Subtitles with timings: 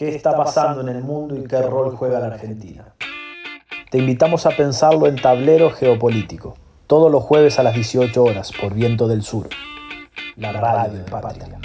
[0.00, 2.94] qué está pasando en el mundo y qué rol juega la Argentina.
[3.90, 8.72] Te invitamos a pensarlo en Tablero Geopolítico, todos los jueves a las 18 horas por
[8.72, 9.50] Viento del Sur,
[10.36, 11.58] la radio Patria.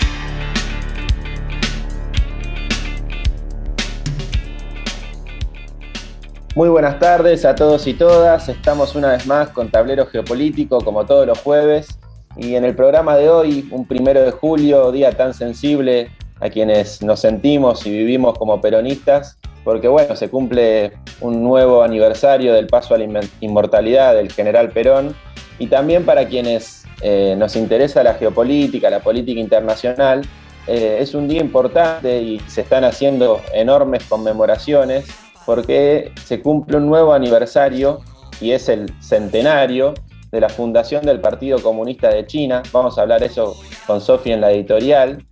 [6.55, 8.49] Muy buenas tardes a todos y todas.
[8.49, 11.87] Estamos una vez más con Tablero Geopolítico, como todos los jueves.
[12.35, 17.01] Y en el programa de hoy, un primero de julio, día tan sensible a quienes
[17.01, 22.93] nos sentimos y vivimos como peronistas, porque bueno, se cumple un nuevo aniversario del paso
[22.93, 25.15] a la inmortalidad del general Perón,
[25.57, 30.21] y también para quienes eh, nos interesa la geopolítica, la política internacional,
[30.67, 35.05] eh, es un día importante y se están haciendo enormes conmemoraciones
[35.45, 38.01] porque se cumple un nuevo aniversario
[38.41, 39.93] y es el centenario
[40.31, 42.63] de la fundación del Partido Comunista de China.
[42.71, 45.23] Vamos a hablar eso con Sofi en la editorial.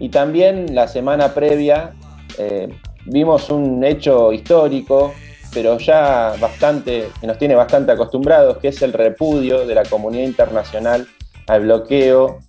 [0.00, 1.92] Y también la semana previa
[2.38, 2.68] eh,
[3.04, 5.12] vimos un hecho histórico,
[5.52, 10.24] pero ya bastante, que nos tiene bastante acostumbrados, que es el repudio de la comunidad
[10.24, 11.06] internacional
[11.46, 12.40] al bloqueo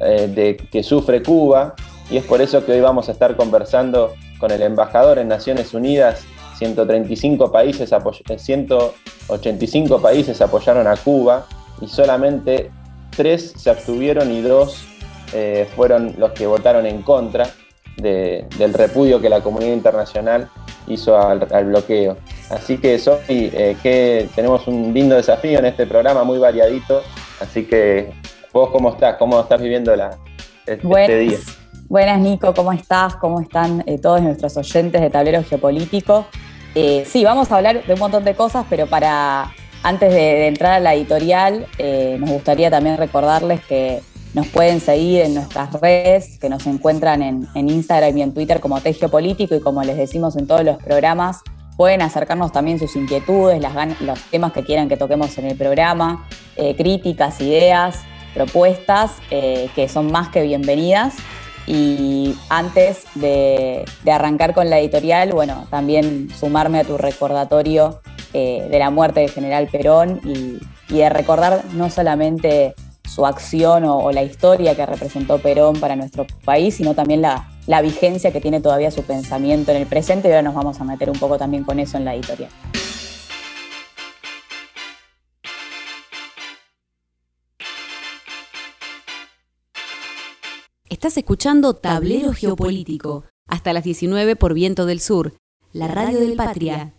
[0.00, 1.74] eh, que sufre Cuba.
[2.10, 5.74] Y es por eso que hoy vamos a estar conversando con el embajador en Naciones
[5.74, 6.24] Unidas
[6.58, 11.46] 135 países, 185 eh, países apoyaron a Cuba
[11.80, 12.70] y solamente
[13.16, 14.87] tres se abstuvieron y dos
[15.32, 17.48] eh, fueron los que votaron en contra
[17.96, 20.48] del repudio que la comunidad internacional
[20.86, 22.16] hizo al, bloqueo.
[22.48, 27.02] Así que, Sofi, eh, que tenemos un lindo desafío en este programa, muy variadito.
[27.40, 28.12] Así que,
[28.52, 29.16] vos, ¿cómo estás?
[29.16, 30.16] ¿Cómo estás viviendo la,
[30.64, 31.38] este día?
[31.88, 33.16] Buenas, Nico, ¿cómo estás?
[33.16, 36.26] ¿Cómo están todos nuestros oyentes de Tablero Geopolítico?
[36.74, 40.74] Eh, sí, vamos a hablar de un montón de cosas, pero para antes de, entrar
[40.74, 44.00] a la editorial, eh, nos gustaría también recordarles que
[44.38, 48.80] nos pueden seguir en nuestras redes, que nos encuentran en, Instagram y en Twitter como
[48.80, 51.40] Tegio Político y como les decimos en todos los programas,
[51.76, 53.60] pueden acercarnos también sus inquietudes,
[54.00, 60.12] los temas que quieran que toquemos en el programa, eh, críticas, ideas, propuestas, que son
[60.12, 61.14] más que bienvenidas.
[61.66, 68.00] Y antes de, arrancar con la editorial, bueno, también sumarme a tu recordatorio
[68.34, 70.60] eh, de la muerte del general Perón y,
[70.94, 72.74] de recordar no solamente
[73.08, 77.82] su acción o, la historia que representó Perón para nuestro país, sino también la, la
[77.82, 81.10] vigencia que tiene todavía su pensamiento en el presente y ahora nos vamos a meter
[81.10, 82.50] un poco también con eso en la editorial.
[90.88, 95.34] Estás escuchando Tablero Geopolítico, hasta las 19 por Viento del Sur,
[95.72, 96.92] la radio del Patria.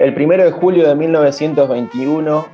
[0.00, 2.46] El primero de julio de 1921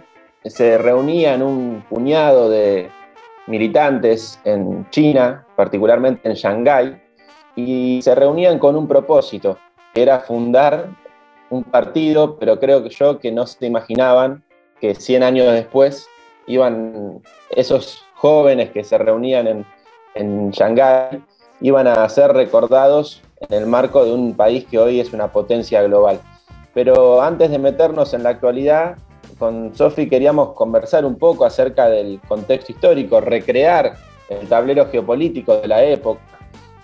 [0.47, 2.91] se reunían un puñado de
[3.47, 7.01] militantes en China, particularmente en Shanghái,
[7.55, 9.59] y se reunían con un propósito,
[9.95, 10.89] que era fundar
[11.49, 14.43] un partido, pero creo que yo que no se imaginaban
[14.81, 16.09] que 100 años después
[16.49, 19.67] iban esos jóvenes que se reunían en,
[20.17, 21.23] en Shanghái
[21.61, 25.81] iban a ser recordados en el marco de un país que hoy es una potencia
[25.85, 26.21] global.
[26.77, 28.99] Pero antes de meternos en la actualidad,
[29.39, 33.95] con Sofi queríamos conversar un poco acerca del contexto histórico, recrear
[34.29, 36.21] el tablero geopolítico de la época.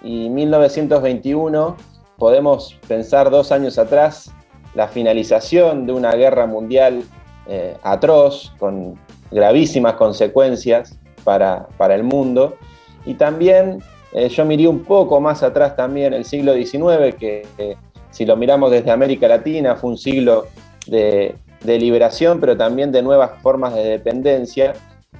[0.01, 1.77] Y 1921
[2.17, 4.33] podemos pensar dos años atrás
[4.75, 7.03] la finalización de una guerra mundial
[7.47, 8.99] eh, atroz, con
[9.31, 12.57] gravísimas consecuencias para, el mundo.
[13.05, 13.83] Y también
[14.15, 17.77] eh, yo miré un poco más atrás también el siglo XIX, que
[18.13, 20.47] si lo miramos desde América Latina fue un siglo
[20.87, 21.35] de,
[21.65, 24.75] liberación, pero también de nuevas formas de dependencia,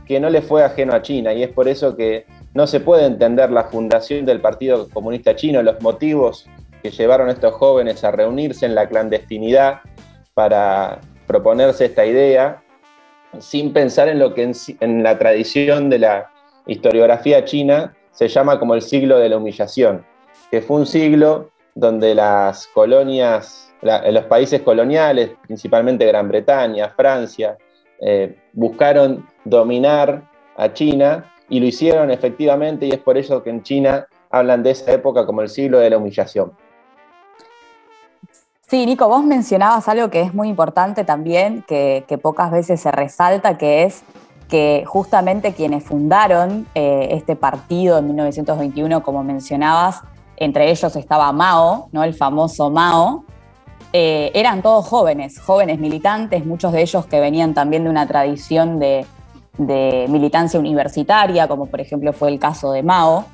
[0.07, 1.33] que no le fue ajeno a China.
[1.33, 5.63] Y es por eso que no se puede entender la fundación del Partido Comunista Chino,
[5.63, 6.47] los motivos
[6.83, 9.81] que llevaron a estos jóvenes a reunirse en la clandestinidad
[10.35, 12.63] para proponerse esta idea,
[13.39, 16.31] sin pensar en lo que en, la tradición de la
[16.67, 20.05] historiografía china se llama como el siglo de la humillación,
[20.51, 27.57] que fue un siglo donde las colonias, los países coloniales, principalmente Gran Bretaña, Francia,
[28.01, 30.23] eh, buscaron dominar
[30.57, 34.71] a China y lo hicieron efectivamente y es por eso que en China hablan de
[34.71, 36.53] esa época como el siglo de la humillación.
[38.73, 43.59] Sí, Nico, vos mencionabas algo que es muy importante también, que, pocas veces se resalta,
[43.59, 44.03] que es
[44.49, 50.03] que justamente quienes fundaron eh, este partido en 1921, como mencionabas,
[50.45, 52.05] entre ellos estaba Mao, ¿no?
[52.05, 53.25] el famoso Mao,
[53.93, 58.79] eh, eran todos jóvenes, jóvenes militantes, muchos de ellos que venían también de una tradición
[58.79, 59.07] de,
[59.59, 63.27] militancia universitaria, como por ejemplo fue el caso de Mao,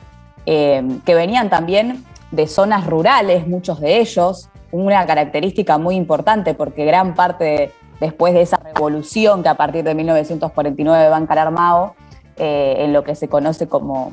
[0.46, 6.84] eh, que venían también de zonas rurales, muchos de ellos, una característica muy importante porque
[6.84, 11.94] gran parte después de esa revolución que a partir de 1949 va a encarar Mao,
[12.36, 14.12] eh, en lo que se conoce como,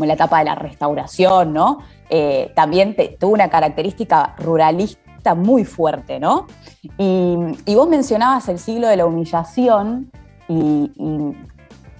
[0.00, 1.80] como la etapa de la restauración, ¿no?
[2.08, 6.46] Eh, también tuvo una característica ruralista muy fuerte, ¿no?
[6.96, 7.36] Y,
[7.74, 10.10] vos mencionabas el siglo de la humillación
[10.48, 10.90] y,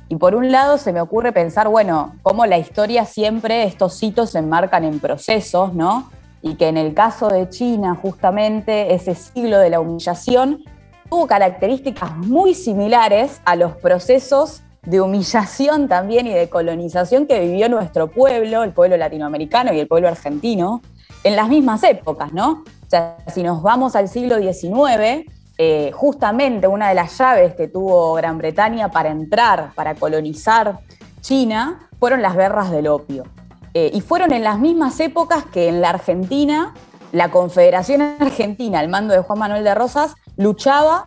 [0.09, 4.31] y, por un lado se me ocurre pensar, bueno, cómo la historia siempre, estos hitos
[4.31, 6.09] se enmarcan en procesos, ¿no?
[6.41, 10.65] Y que en el caso de China, justamente, ese siglo de la humillación
[11.11, 17.69] tuvo características muy similares a los procesos de humillación también y de colonización que vivió
[17.69, 20.81] nuestro pueblo, el pueblo latinoamericano y el pueblo argentino,
[21.23, 22.65] en las mismas épocas, ¿no?
[22.87, 25.27] O sea, si nos vamos al siglo XIX,
[25.59, 30.81] eh, justamente una de las llaves que tuvo Gran Bretaña para entrar, para colonizar
[31.21, 33.25] China, fueron las guerras del opio.
[33.75, 36.75] Eh, y fueron en las mismas épocas que en la Argentina,
[37.13, 41.07] la Confederación Argentina, al mando de Juan Manuel de Rosas, luchaba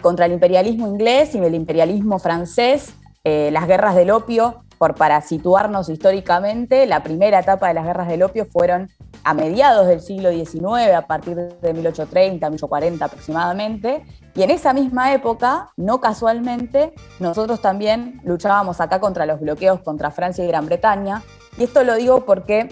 [0.00, 2.94] contra el imperialismo inglés y el imperialismo francés
[3.24, 8.08] eh, las guerras del opio, por, para situarnos históricamente, la primera etapa de las guerras
[8.08, 8.88] del opio fueron
[9.24, 15.12] a mediados del siglo XIX, a partir de 1830, 1840 aproximadamente, y en esa misma
[15.12, 21.22] época, no casualmente, nosotros también luchábamos acá contra los bloqueos contra Francia y Gran Bretaña,
[21.58, 22.70] y esto lo digo porque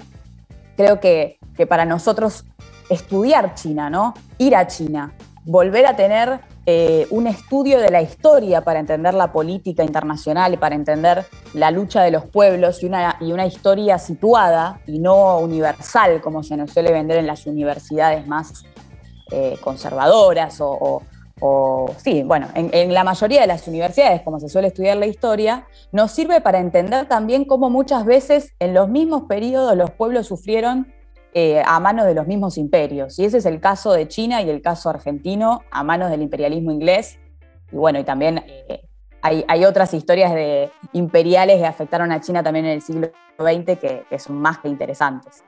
[0.77, 2.47] creo que, que para nosotros
[2.89, 4.15] estudiar China, ¿no?
[4.39, 5.12] Ir a China,
[5.45, 10.75] volver a tener eh, un estudio de la historia para entender la política internacional, para
[10.75, 11.25] entender
[11.55, 16.43] la lucha de los pueblos y una, y una historia situada y no universal, como
[16.43, 18.67] se nos suele vender en las universidades más
[19.31, 21.00] eh, conservadoras o,
[22.05, 25.67] sí, bueno, en, en, la mayoría de las universidades, como se suele estudiar la historia,
[25.91, 30.93] nos sirve para entender también cómo muchas veces en los mismos periodos los pueblos sufrieron
[31.34, 33.19] eh, a manos de los mismos imperios.
[33.19, 36.72] Y ese es el caso de China y el caso argentino a manos del imperialismo
[36.72, 37.19] inglés.
[37.70, 38.88] Y bueno, y también eh,
[39.20, 44.19] hay, otras historias de imperiales que afectaron a China también en el siglo XX que,
[44.19, 45.44] son más que interesantes.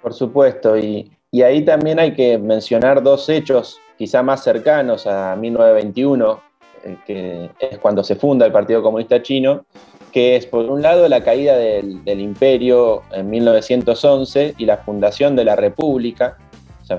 [0.00, 6.40] Por supuesto, y, ahí también hay que mencionar dos hechos quizá más cercanos a 1921,
[6.84, 9.64] eh, que es cuando se funda el Partido Comunista Chino,
[10.12, 15.44] que es por un lado la caída del, imperio en 1911 y la fundación de
[15.44, 16.36] la república.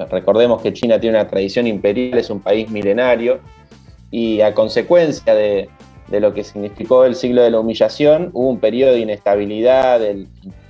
[0.10, 3.39] recordemos que China tiene una tradición imperial, es un país milenario,
[4.10, 5.69] y a consecuencia de,
[6.10, 10.25] lo que significó el siglo de la humillación, hubo un periodo de inestabilidad, de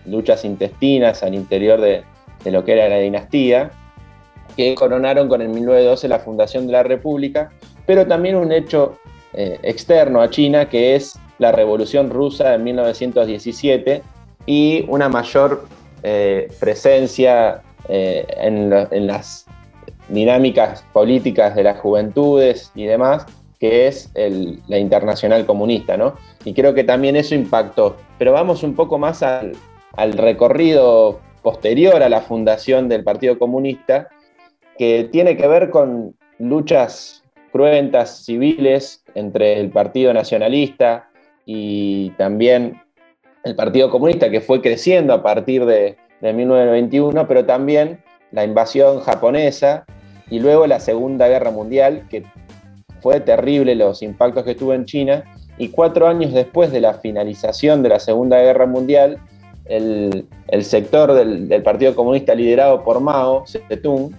[0.06, 2.04] luchas intestinas al interior de,
[2.52, 3.72] lo que era la dinastía,
[4.58, 7.52] que coronaron con el 1912 la fundación de la república,
[7.86, 8.98] pero también un hecho
[9.34, 14.02] eh, externo a China, que es la Revolución Rusa en 1917
[14.46, 15.66] y una mayor
[16.02, 18.70] eh, presencia eh, en,
[19.08, 19.46] las
[20.08, 23.26] dinámicas políticas de las juventudes y demás,
[23.60, 24.12] que es
[24.68, 26.16] la internacional comunista, ¿no?
[26.44, 27.96] Y creo que también eso impactó.
[28.18, 34.10] Pero vamos un poco más al recorrido posterior a la fundación del Partido Comunista,
[34.78, 41.10] que tiene que ver con luchas cruentas civiles entre el Partido Nacionalista,
[41.46, 42.82] y también
[43.44, 48.02] el Partido Comunista, que fue creciendo a partir de, 1921, pero también
[48.32, 49.86] la invasión japonesa
[50.30, 52.24] y luego la Segunda Guerra Mundial, que
[53.02, 55.26] fue terrible los impactos que tuvo en China,
[55.58, 59.20] y cuatro años después de la finalización de la Segunda Guerra Mundial,
[59.66, 60.26] el,
[60.62, 64.12] sector del, Partido Comunista liderado por Mao Zedong,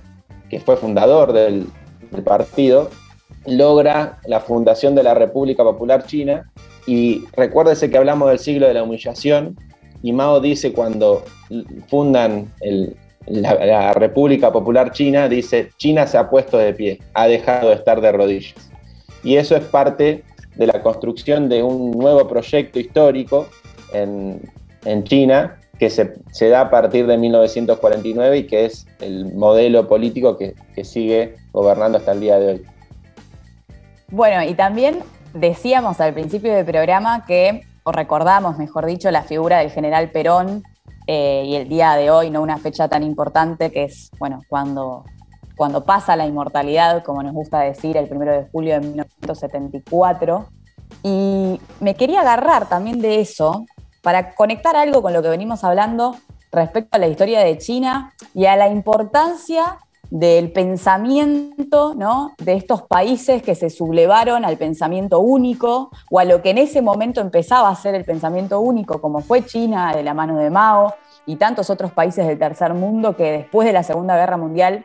[0.50, 1.66] que fue fundador del
[2.22, 2.90] partido,
[3.46, 6.50] logra la fundación de la República Popular China
[6.86, 9.56] y recuérdese que hablamos del siglo de la humillación
[10.02, 11.24] y Mao dice cuando
[11.88, 12.52] fundan
[13.26, 18.00] la, República Popular China, dice, China se ha puesto de pie, ha dejado de estar
[18.02, 18.70] de rodillas.
[19.22, 20.22] Y eso es parte
[20.56, 23.48] de la construcción de un nuevo proyecto histórico
[23.92, 24.42] en,
[25.04, 26.12] China que se,
[26.50, 31.96] da a partir de 1949 y que es el modelo político que, que sigue gobernando
[31.96, 32.62] hasta el día de hoy.
[34.10, 34.98] Bueno, y también
[35.34, 40.62] decíamos al principio del programa que, o recordamos, mejor dicho, la figura del general Perón
[41.06, 42.40] eh, y el día de hoy, ¿no?
[42.40, 45.04] Una fecha tan importante que es, bueno, cuando,
[45.56, 50.46] cuando pasa la inmortalidad, como nos gusta decir, el primero de julio de 1974.
[51.02, 53.66] Y me quería agarrar también de eso
[54.02, 56.16] para conectar algo con lo que venimos hablando
[56.52, 59.78] respecto a la historia de China y a la importancia
[60.14, 62.35] del pensamiento ¿no?
[62.38, 66.83] de estos países que se sublevaron al pensamiento único o a lo que en ese
[66.83, 70.94] momento empezaba a ser el pensamiento único, como fue China de la mano de Mao
[71.26, 74.85] y tantos otros países del tercer mundo que después de la Segunda Guerra Mundial,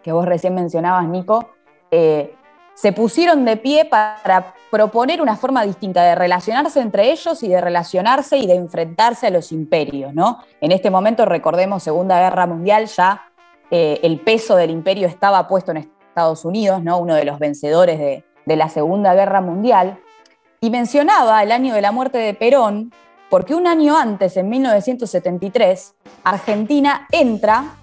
[0.00, 1.48] que vos recién mencionabas, Nico,
[1.90, 2.32] eh,
[2.74, 7.60] se pusieron de pie para proponer una forma distinta de relacionarse entre ellos y de
[7.60, 10.14] relacionarse y de enfrentarse a los imperios.
[10.14, 10.38] ¿no?
[10.60, 13.31] En este momento, recordemos, Segunda Guerra Mundial, ya
[13.74, 16.98] eh, el peso del imperio estaba puesto en Estados Unidos, ¿no?
[16.98, 18.22] uno de los vencedores de,
[18.56, 19.98] la Segunda Guerra Mundial,
[20.60, 22.92] y mencionaba el año de la muerte de Perón,
[23.30, 27.76] porque un año antes, en 1973, Argentina entra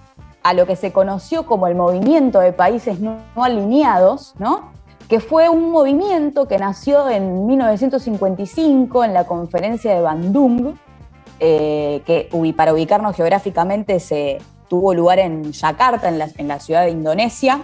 [0.43, 4.71] a lo que se conoció como el movimiento de países no, alineados, ¿no?
[5.07, 10.75] que fue un movimiento que nació en 1955 en la conferencia de Bandung,
[11.39, 14.37] eh, que para ubicarnos geográficamente se
[14.69, 17.61] tuvo lugar en Yakarta, en la, ciudad de Indonesia,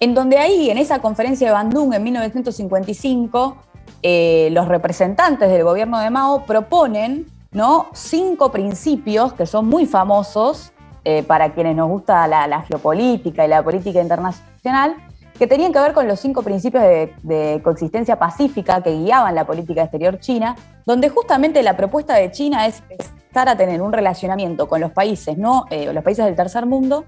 [0.00, 3.56] en donde ahí, en esa conferencia de Bandung en 1955,
[4.02, 7.88] eh, los representantes del gobierno de Mao proponen ¿no?
[7.92, 10.72] cinco principios que son muy famosos
[11.04, 14.96] eh, para quienes nos gusta la, geopolítica y la política internacional,
[15.42, 19.82] que tenían que ver con los cinco principios de, coexistencia pacífica que guiaban la política
[19.82, 20.54] exterior china,
[20.86, 25.36] donde justamente la propuesta de China es estar a tener un relacionamiento con los países,
[25.36, 25.66] ¿no?
[25.70, 27.06] Eh, los países del tercer mundo,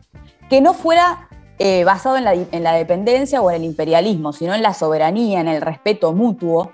[0.50, 1.28] que no fuera
[1.86, 5.46] basado en la, en la dependencia o en el imperialismo, sino en la soberanía, en
[5.46, 6.72] el respeto mutuo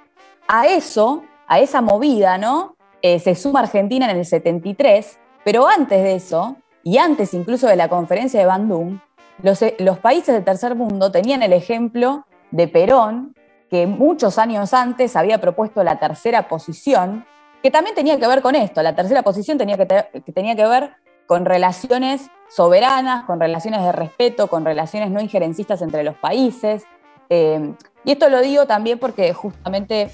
[0.48, 2.74] a eso, a esa movida, ¿no?
[3.02, 7.76] Eh, se suma Argentina en el 73, pero antes de eso, y antes incluso de
[7.76, 8.98] la conferencia de Bandung,
[9.42, 13.34] los, eh, los países del tercer mundo tenían el ejemplo de Perón,
[13.70, 17.24] que muchos años antes había propuesto la tercera posición,
[17.62, 18.82] que también tenía que ver con esto.
[18.82, 19.86] La tercera posición tenía que,
[20.32, 20.90] tenía que ver
[21.26, 26.84] con relaciones soberanas, con relaciones de respeto, con relaciones no injerencistas entre los países.
[27.28, 30.10] Eh, y esto lo digo también porque justamente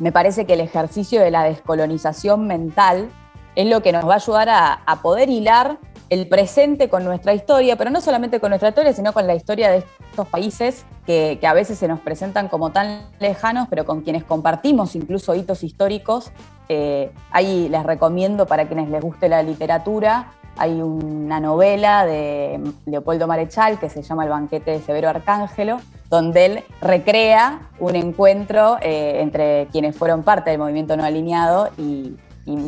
[0.00, 3.10] me parece que el ejercicio de la descolonización mental
[3.54, 5.78] es lo que nos va a ayudar a, poder hilar
[6.10, 9.70] el presente con nuestra historia, pero no solamente con nuestra historia, sino con la historia
[9.70, 14.24] de estos países que, a veces se nos presentan como tan lejanos, pero con quienes
[14.24, 16.30] compartimos incluso hitos históricos.
[16.68, 23.26] Eh, ahí les recomiendo para quienes les guste la literatura, hay una novela de Leopoldo
[23.26, 25.80] Marechal que se llama El banquete de Severo Arcángelo,
[26.10, 32.16] donde él recrea un encuentro eh, entre quienes fueron parte del movimiento no alineado y,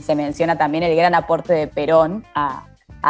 [0.02, 2.66] se menciona también el gran aporte de Perón a,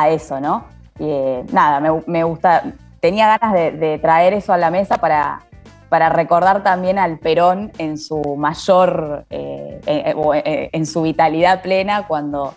[0.08, 0.64] eso, ¿no?
[0.98, 2.64] Eh, nada, me, gusta,
[3.00, 5.42] tenía ganas de, traer eso a la mesa para,
[5.88, 12.54] para recordar también al Perón en su mayor, eh, en su vitalidad plena cuando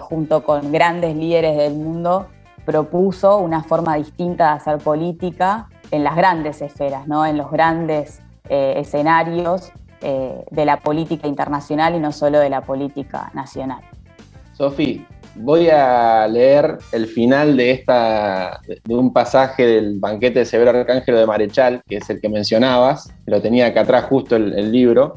[0.00, 2.28] junto con grandes líderes del mundo
[2.66, 7.24] propuso una forma distinta de hacer política en las grandes esferas, ¿no?
[7.24, 12.60] en los grandes eh, escenarios eh, de la política internacional y no solo de la
[12.60, 13.82] política nacional.
[14.52, 20.70] Sofi, voy a leer el final de, esta, de un pasaje del banquete de Severo
[20.70, 25.16] Arcángelo de Marechal, que es el que mencionabas, lo tenía acá atrás justo el, libro,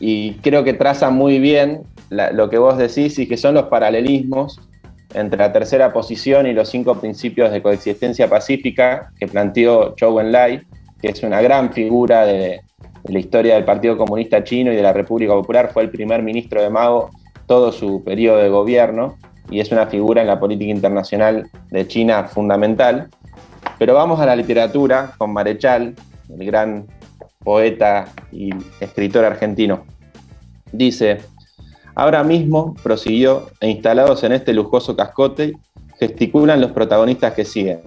[0.00, 4.60] y creo que traza muy bien lo que vos decís y que son los paralelismos
[5.14, 10.62] entre la tercera posición y los cinco principios de coexistencia pacífica que planteó Zhou Enlai,
[11.00, 12.60] que es una gran figura de,
[13.04, 16.62] la historia del Partido Comunista Chino y de la República Popular, fue el primer ministro
[16.62, 17.10] de Mao
[17.46, 19.16] todo su periodo de gobierno
[19.50, 23.08] y es una figura en la política internacional de China fundamental.
[23.78, 25.94] Pero vamos a la literatura con Marechal,
[26.28, 26.86] el gran
[27.42, 28.50] poeta y
[28.80, 29.84] escritor argentino.
[30.72, 31.20] Dice,
[31.98, 35.54] Ahora mismo, prosiguió, e instalados en este lujoso cascote,
[35.98, 37.80] gesticulan los protagonistas que siguen.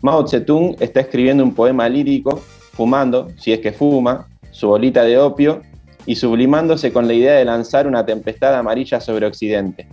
[0.00, 5.18] Mao Zedong está escribiendo un poema lírico, fumando, si es que fuma, su bolita de
[5.18, 5.62] opio
[6.06, 9.86] y sublimándose con la idea de lanzar una tempestad amarilla sobre Occidente.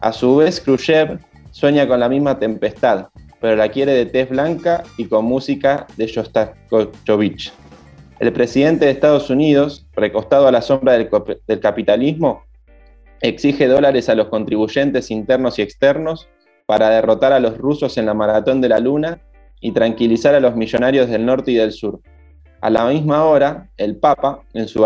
[0.00, 1.18] A su vez, Khrushchev
[1.50, 3.06] sueña con la misma tempestad,
[3.40, 7.52] pero la quiere de tez blanca y con música de Shostakovich.
[8.20, 11.08] El presidente de Estados Unidos, recostado a la sombra del,
[11.46, 12.42] del capitalismo,
[13.20, 16.28] exige dólares a los contribuyentes internos y externos
[16.66, 19.20] para derrotar a los rusos en la maratón de la Luna
[19.60, 22.00] y tranquilizar a los millonarios del norte y del sur.
[22.60, 24.80] A la misma hora, el Papa, en su,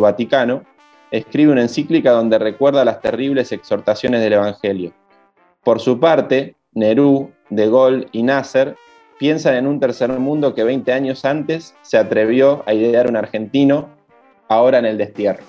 [0.00, 0.64] Vaticano,
[1.10, 4.92] escribe una encíclica donde recuerda las terribles exhortaciones del Evangelio.
[5.62, 8.76] Por su parte, Nerú, De Gaulle y Nasser
[9.18, 13.88] piensan en un tercer mundo que 20 años antes se atrevió a idear un argentino,
[14.48, 15.42] ahora en el destierro.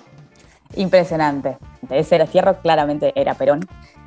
[0.76, 1.58] Impresionante.
[1.90, 3.62] Ese destierro claramente era Perón.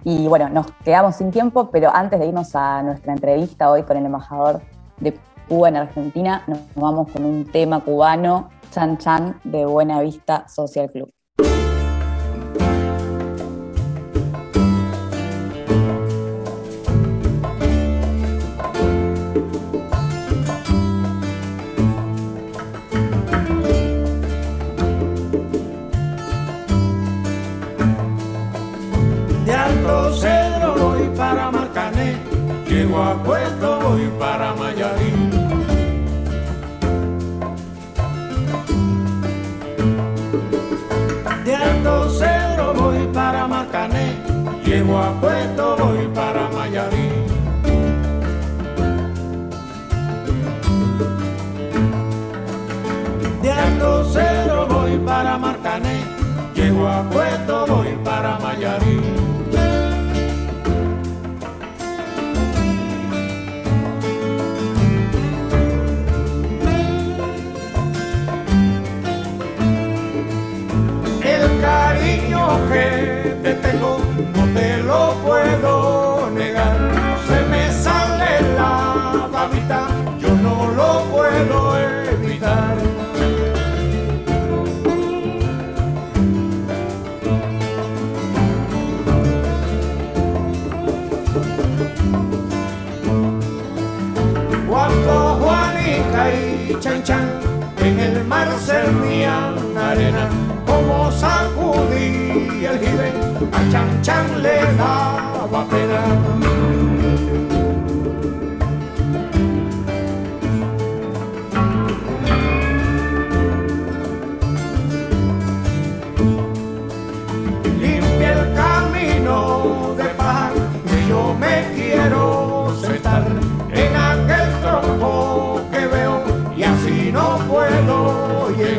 [0.04, 3.96] Y bueno, nos quedamos sin tiempo, pero antes de irnos a nuestra entrevista hoy con
[3.96, 4.60] el embajador
[4.98, 5.16] de
[5.48, 10.90] Cuba en Argentina, nos vamos con un tema cubano, Chan Chan, de Buena Vista Social
[10.90, 11.12] Club.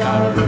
[0.04, 0.44] Llegar.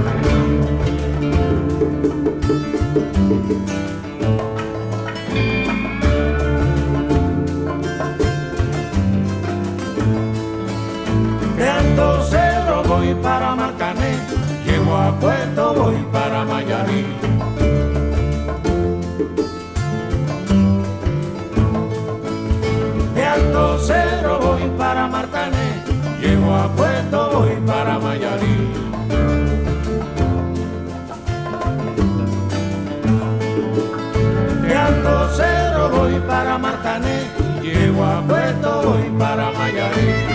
[12.87, 14.17] voy para Marcané,
[14.65, 17.05] llego a Puerto, voy para Mayarí.
[23.15, 25.83] De Alto Cero voy para Marcané,
[26.19, 28.84] llego a Puerto, voy para Mayarí.
[35.35, 37.27] Cerro voy para Martané,
[37.61, 40.34] llego a Puerto voy para Mayarí.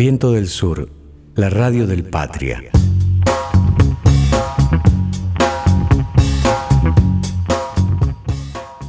[0.00, 0.88] Viento del Sur,
[1.34, 2.62] la radio del Patria.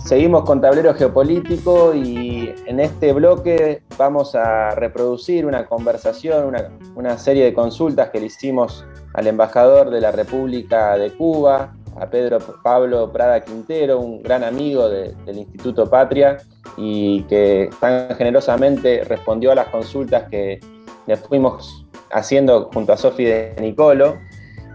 [0.06, 6.56] Seguimos con tablero geopolítico y en este bloque vamos a reproducir una conversación,
[6.96, 12.10] una, serie de consultas que le hicimos al embajador de la República de Cuba, a
[12.10, 16.38] Pedro Pablo Prada Quintero, un gran amigo del Instituto Patria
[16.78, 20.62] y que tan generosamente respondió a las consultas que
[21.08, 24.18] le fuimos haciendo junto a Sofi de Nicolo.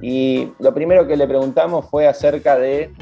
[0.02, 2.92] Y lo primero que le preguntamos fue acerca de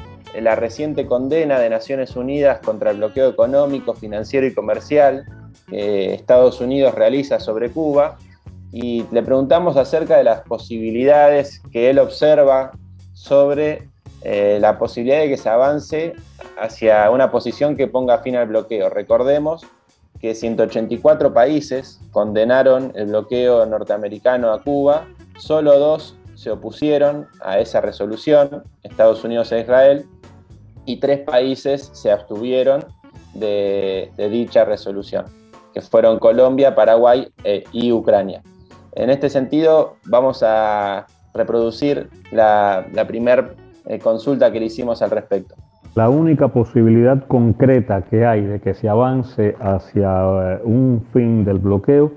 [0.41, 5.25] la reciente condena de Naciones Unidas contra el bloqueo económico, financiero y comercial
[5.69, 8.19] que Estados Unidos realiza sobre Cuba
[8.73, 12.73] y le preguntamos acerca de las posibilidades que él observa
[13.13, 13.89] sobre
[14.23, 16.15] eh, la posibilidad de que se avance
[16.59, 18.91] hacia una posición que ponga fin al bloqueo.
[18.91, 19.65] Recordemos
[20.21, 25.07] que 184 países condenaron el bloqueo norteamericano a Cuba,
[25.39, 30.07] solo dos se opusieron a esa resolución, Estados Unidos e Israel,
[30.87, 32.85] y tres países se abstuvieron
[33.35, 35.27] de, dicha resolución,
[35.73, 38.43] que fueron Colombia, Paraguay eh, y Ucrania.
[38.93, 43.55] En este sentido, vamos a reproducir la, primera
[43.87, 45.57] eh, consulta que le hicimos al respecto.
[45.95, 51.61] La única posibilidad concreta que hay de que se avance hacia eh, un fin del
[51.61, 52.11] bloqueo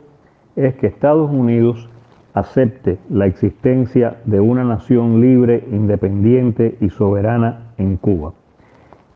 [0.56, 1.88] es que Estados Unidos
[2.34, 8.34] acepte la existencia de una nación libre, independiente y soberana en Cuba.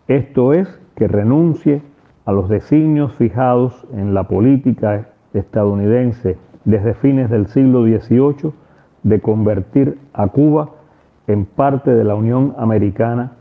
[0.08, 1.82] Esto es que renuncie
[2.26, 8.54] a los designios fijados en la política estadounidense desde fines del siglo XVIII
[9.02, 10.69] de convertir a Cuba
[11.26, 13.32] en parte de la Unión Americana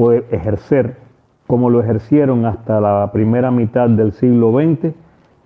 [0.00, 0.96] o ejercer,
[1.48, 4.94] como lo ejercieron hasta la primera mitad del siglo XX,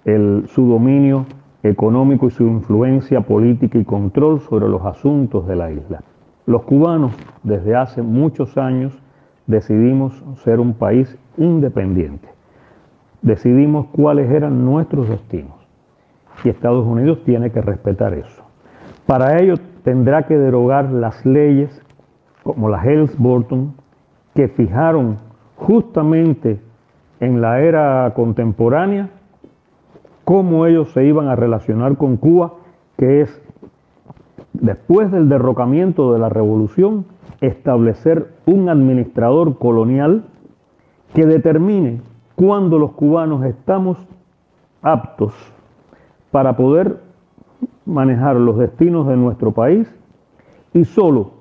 [0.05, 1.25] el, su dominio
[1.62, 6.03] económico y su influencia política y control sobre los asuntos de la isla.
[6.45, 7.12] Los cubanos
[7.43, 8.93] desde hace muchos años
[9.47, 12.29] decidimos ser un país independiente.
[13.23, 15.67] Decidimos cuáles eran nuestros destinos
[16.45, 18.43] y Estados Unidos tiene que respetar eso.
[19.07, 21.81] Para ello tendrá que derogar las leyes
[22.43, 23.81] como la Helms-Burton
[24.35, 25.16] que fijaron
[25.57, 26.61] justamente
[27.21, 29.11] en la era contemporánea
[30.25, 32.55] cómo ellos se iban a relacionar con Cuba,
[32.97, 33.42] que es
[34.53, 37.07] después del derrocamiento de la revolución
[37.40, 40.25] establecer un administrador colonial
[41.14, 42.01] que determine
[42.37, 43.99] cuándo los cubanos estamos
[44.81, 45.33] aptos
[46.31, 47.01] para poder
[47.85, 49.92] manejar los destinos de nuestro país
[50.73, 51.33] y solo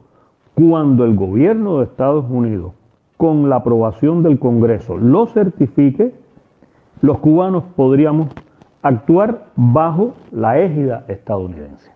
[0.54, 2.74] cuando el gobierno de Estados Unidos,
[3.22, 6.12] con la aprobación del Congreso, lo certifique,
[7.02, 8.30] los cubanos podríamos
[8.82, 11.92] actuar bajo la égida estadounidense.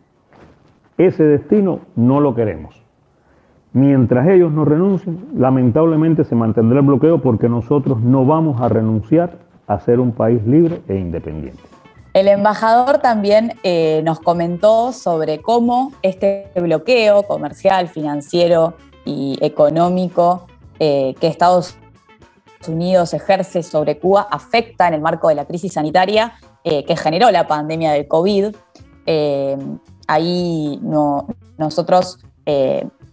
[1.00, 2.80] Ese destino no lo queremos.
[3.74, 9.40] Mientras ellos no renuncien, lamentablemente se mantendrá el bloqueo porque nosotros no vamos a renunciar
[9.66, 11.64] a ser un país libre e independiente.
[12.14, 20.46] El embajador también eh, nos comentó sobre cómo este bloqueo comercial, financiero y económico
[20.80, 21.76] eh, que Estados
[22.68, 26.34] Unidos ejerce sobre Cuba afecta en el marco de la crisis sanitaria
[26.64, 28.56] eh, que generó la pandemia del COVID.
[30.08, 30.80] ahí
[31.58, 32.20] nosotros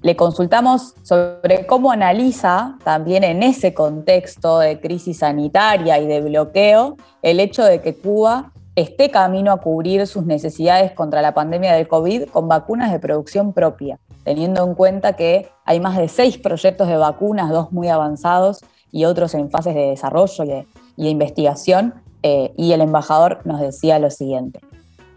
[0.03, 6.97] le consultamos sobre cómo analiza también en ese contexto de crisis sanitaria y de bloqueo
[7.23, 11.89] el hecho de que Cuba esté camino a cubrir sus necesidades contra la pandemia del
[11.89, 16.89] COVID con vacunas de producción propia, teniendo en cuenta que hay más de seis proyectos
[16.89, 21.95] de vacunas, dos muy avanzados y otros en fases de desarrollo y de, investigación.
[22.23, 24.61] Eh, y el embajador nos decía lo siguiente.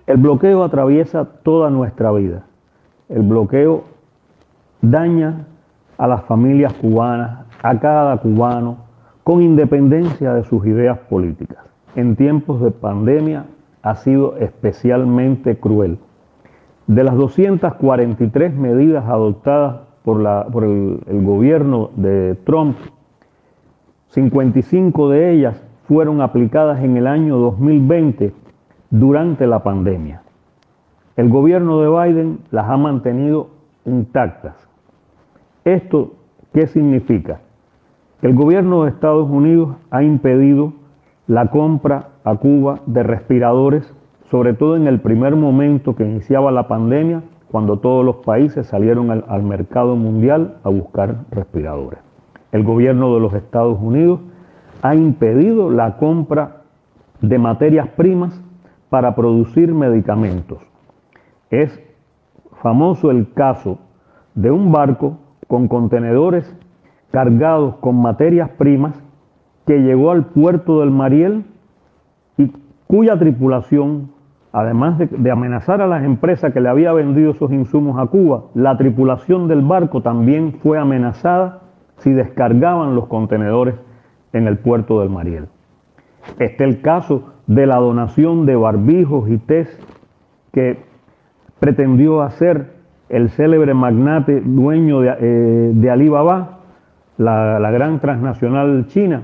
[0.07, 2.45] El bloqueo atraviesa toda nuestra vida.
[3.09, 3.83] El bloqueo
[4.81, 5.45] daña
[5.97, 8.77] a las familias cubanas, a cada cubano,
[9.23, 11.65] con independencia de sus ideas políticas
[11.95, 13.45] en tiempos de pandemia
[13.81, 15.97] ha sido especialmente cruel.
[16.87, 20.19] De las 243 medidas adoptadas por,
[20.63, 22.77] el, gobierno de Trump,
[24.09, 28.33] 55 de ellas fueron aplicadas en el año 2020
[28.91, 30.21] durante la pandemia.
[31.15, 33.49] El gobierno de Biden las ha mantenido
[33.85, 34.55] intactas.
[35.63, 36.13] ¿Esto
[36.53, 37.39] qué significa?
[38.21, 40.73] El gobierno de Estados Unidos ha impedido
[41.25, 43.91] la compra a Cuba de respiradores,
[44.31, 49.11] sobre todo en el primer momento que iniciaba la pandemia, cuando todos los países salieron
[49.11, 51.99] al, mercado mundial a buscar respiradores.
[52.51, 54.19] El gobierno de los Estados Unidos
[54.81, 56.63] ha impedido la compra
[57.21, 58.41] de materias primas
[58.89, 60.59] para producir medicamentos.
[61.49, 61.79] Es
[62.61, 63.77] famoso el caso
[64.33, 66.53] de un barco con contenedores
[67.11, 69.01] cargados con materias primas
[69.65, 71.45] que llegó al puerto del Mariel
[72.37, 72.51] y
[72.87, 74.11] cuya tripulación,
[74.55, 78.77] además de, amenazar a las empresas que le había vendido esos insumos a Cuba, la
[78.77, 81.63] tripulación del barco también fue amenazada
[81.97, 83.75] si descargaban los contenedores
[84.31, 85.49] en el puerto del Mariel.
[86.39, 89.77] Este es el caso de la donación de barbijos y test
[90.53, 90.79] que
[91.59, 92.75] pretendió hacer
[93.09, 96.59] el célebre magnate dueño de, eh, Alibaba
[97.17, 99.23] la gran transnacional china,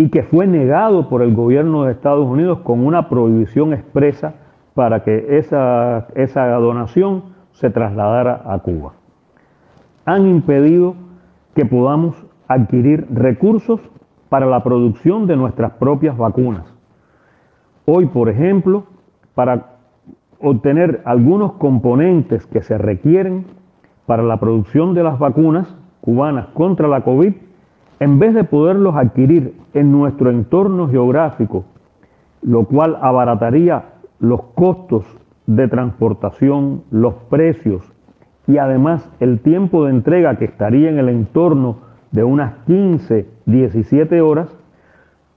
[0.00, 4.32] y que fue negado por el gobierno de Estados Unidos con una prohibición expresa
[4.72, 8.94] para que esa, esa donación se trasladara a Cuba.
[10.06, 10.94] Han impedido
[11.54, 12.16] que podamos
[12.48, 13.78] adquirir recursos
[14.30, 16.64] para la producción de nuestras propias vacunas.
[17.84, 18.84] Hoy, por ejemplo,
[19.34, 19.80] para
[20.40, 23.44] obtener algunos componentes que se requieren
[24.06, 27.34] para la producción de las vacunas cubanas contra la COVID,
[28.00, 31.64] en vez de poderlos adquirir en nuestro entorno geográfico,
[32.42, 33.84] lo cual abarataría
[34.18, 35.04] los costos
[35.46, 37.82] de transportación, los precios
[38.46, 41.76] y además el tiempo de entrega que estaría en el entorno
[42.10, 44.48] de unas 15, 17 horas,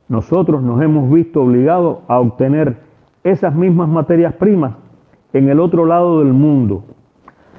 [0.07, 2.77] nosotros nos hemos visto obligados a obtener
[3.23, 4.73] esas mismas materias primas
[5.33, 6.83] en el otro lado del mundo,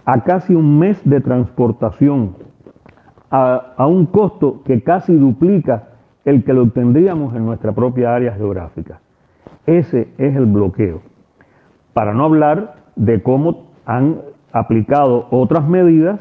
[0.05, 2.37] a casi un mes de transportación,
[3.31, 5.89] a, un costo que casi duplica
[6.25, 9.01] el que lo obtendríamos en nuestra propia área geográfica.
[9.67, 11.03] Ese es el bloqueo.
[11.93, 14.21] Para no hablar de cómo han
[14.53, 16.21] aplicado otras medidas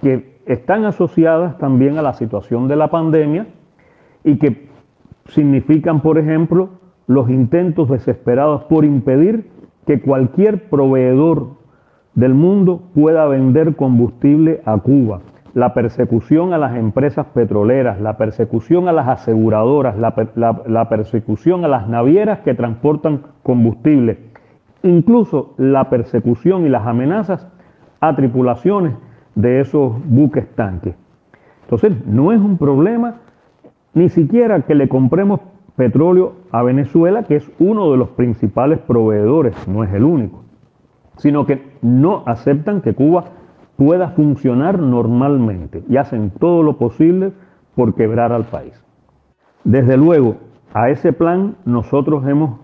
[0.00, 3.46] que están asociadas también a la situación de la pandemia
[4.24, 4.68] y que
[5.26, 6.70] significan, por ejemplo,
[7.06, 9.50] los intentos desesperados por impedir
[9.86, 11.48] que cualquier proveedor
[12.14, 15.20] del mundo pueda vender combustible a Cuba,
[15.54, 21.88] la persecución a las empresas petroleras, la persecución a las aseguradoras, la, persecución a las
[21.88, 24.18] navieras que transportan combustible,
[24.82, 27.46] incluso la persecución y las amenazas
[28.00, 28.94] a tripulaciones
[29.36, 30.96] de esos buques tanques.
[31.62, 33.20] Entonces, no es un problema
[33.94, 35.40] ni siquiera que le compremos
[35.76, 40.42] petróleo a Venezuela, que es uno de los principales proveedores, no es el único,
[41.16, 43.24] sino que no aceptan que Cuba
[43.76, 47.32] pueda funcionar normalmente y hacen todo lo posible
[47.74, 48.72] por quebrar al país.
[49.64, 50.36] Desde luego,
[50.72, 52.60] a ese plan nosotros hemos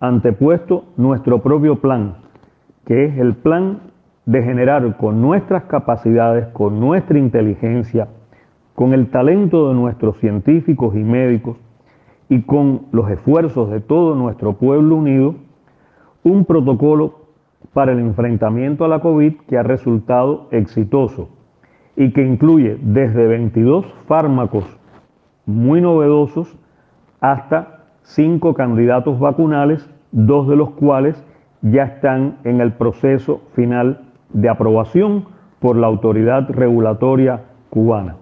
[0.00, 2.16] antepuesto nuestro propio plan,
[2.84, 3.80] que es el plan
[4.26, 8.08] de generar con nuestras capacidades, con nuestra inteligencia,
[8.74, 11.56] con el talento de nuestros científicos y médicos,
[12.28, 15.34] y con los esfuerzos de todo nuestro pueblo unido,
[16.22, 17.21] un protocolo
[17.72, 21.28] para el enfrentamiento a la COVID que ha resultado exitoso
[21.96, 24.64] y que incluye desde 22 fármacos
[25.46, 26.56] muy novedosos
[27.20, 31.24] hasta cinco candidatos vacunales, dos de los cuales
[31.62, 35.26] ya están en el proceso final de aprobación
[35.60, 38.16] por la autoridad regulatoria cubana.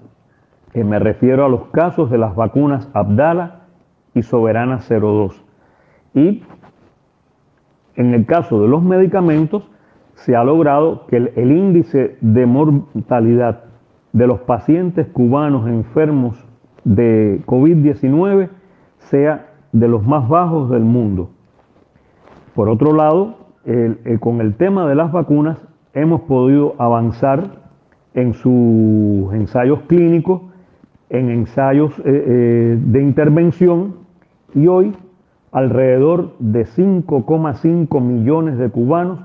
[0.75, 3.63] Eh, me refiero a los casos de las vacunas Abdala
[4.15, 5.45] y Soberana 02.
[6.15, 6.43] Y
[7.97, 9.69] en el caso de los medicamentos,
[10.15, 13.65] se ha logrado que el, índice de mortalidad
[14.13, 16.45] de los pacientes cubanos enfermos
[16.85, 18.51] de COVID-19
[18.99, 21.31] sea de los más bajos del mundo.
[22.55, 23.37] Por otro lado,
[24.21, 25.59] con el tema de las vacunas
[25.95, 27.61] hemos podido avanzar
[28.15, 30.43] en sus ensayos clínicos,
[31.09, 33.97] en ensayos eh, eh, de intervención
[34.55, 34.95] y hoy
[35.53, 39.21] alrededor de 5,5 millones de cubanos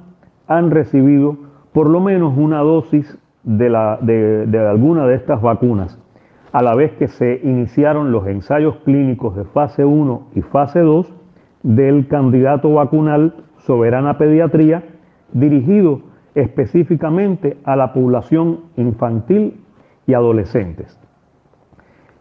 [0.48, 1.38] han recibido
[1.72, 3.68] por lo menos una dosis de,
[4.68, 6.00] alguna de estas vacunas,
[6.52, 11.14] a la vez que se iniciaron los ensayos clínicos de fase 1 y fase 2
[11.64, 14.84] del candidato vacunal Soberana Pediatría,
[15.34, 16.02] dirigido
[16.34, 19.62] específicamente a la población infantil
[20.08, 21.00] y adolescentes.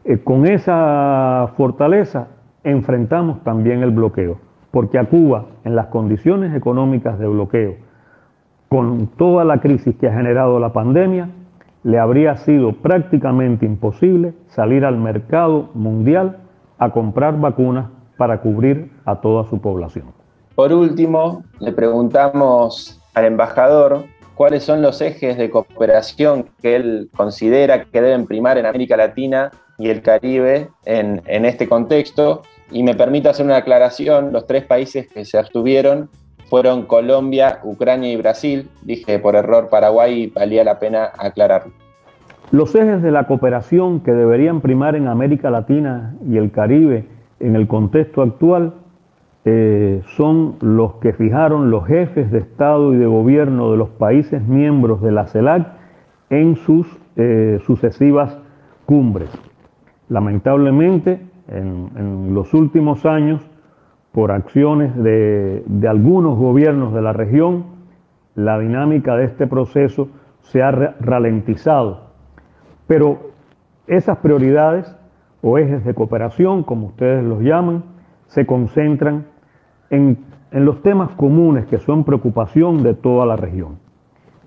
[0.05, 2.29] Eh, con esa fortaleza
[2.65, 4.39] enfrentamos también el bloqueo,
[4.71, 7.77] porque a Cuba, en las condiciones económicas de bloqueo,
[8.69, 11.29] con toda la crisis que ha generado la pandemia,
[11.85, 16.39] le habría sido prácticamente imposible salir al mercado mundial
[16.79, 20.07] a comprar vacunas para cubrir a toda su población.
[20.55, 27.85] Por último, le preguntamos al embajador cuáles son los ejes de cooperación que él considera
[27.85, 32.95] que deben primar en América Latina y el Caribe en, en este contexto y me
[32.95, 36.09] permito hacer una aclaración, los tres países que se abstuvieron
[36.49, 38.69] fueron Colombia, Ucrania y Brasil.
[38.83, 41.73] Dije por error Paraguay y valía la pena aclararlo.
[42.51, 47.07] Los ejes de la cooperación que deberían primar en América Latina y el Caribe
[47.41, 48.75] en el contexto actual
[49.45, 54.43] eh, son los que fijaron los jefes de Estado y de gobierno de los países
[54.43, 55.67] miembros de la CELAC
[56.31, 58.39] en sus eh, sucesivas
[58.87, 59.31] cumbres.
[60.09, 63.43] Lamentablemente, en, los últimos años,
[64.13, 67.65] por acciones de, algunos gobiernos de la región,
[68.35, 70.09] la dinámica de este proceso
[70.41, 72.11] se ha ralentizado.
[72.87, 73.33] Pero
[73.87, 74.97] Esas prioridades
[75.43, 77.85] o ejes de cooperación, como ustedes los llaman,
[78.29, 79.27] se concentran
[79.91, 83.79] en, los temas comunes que son preocupación de toda la región.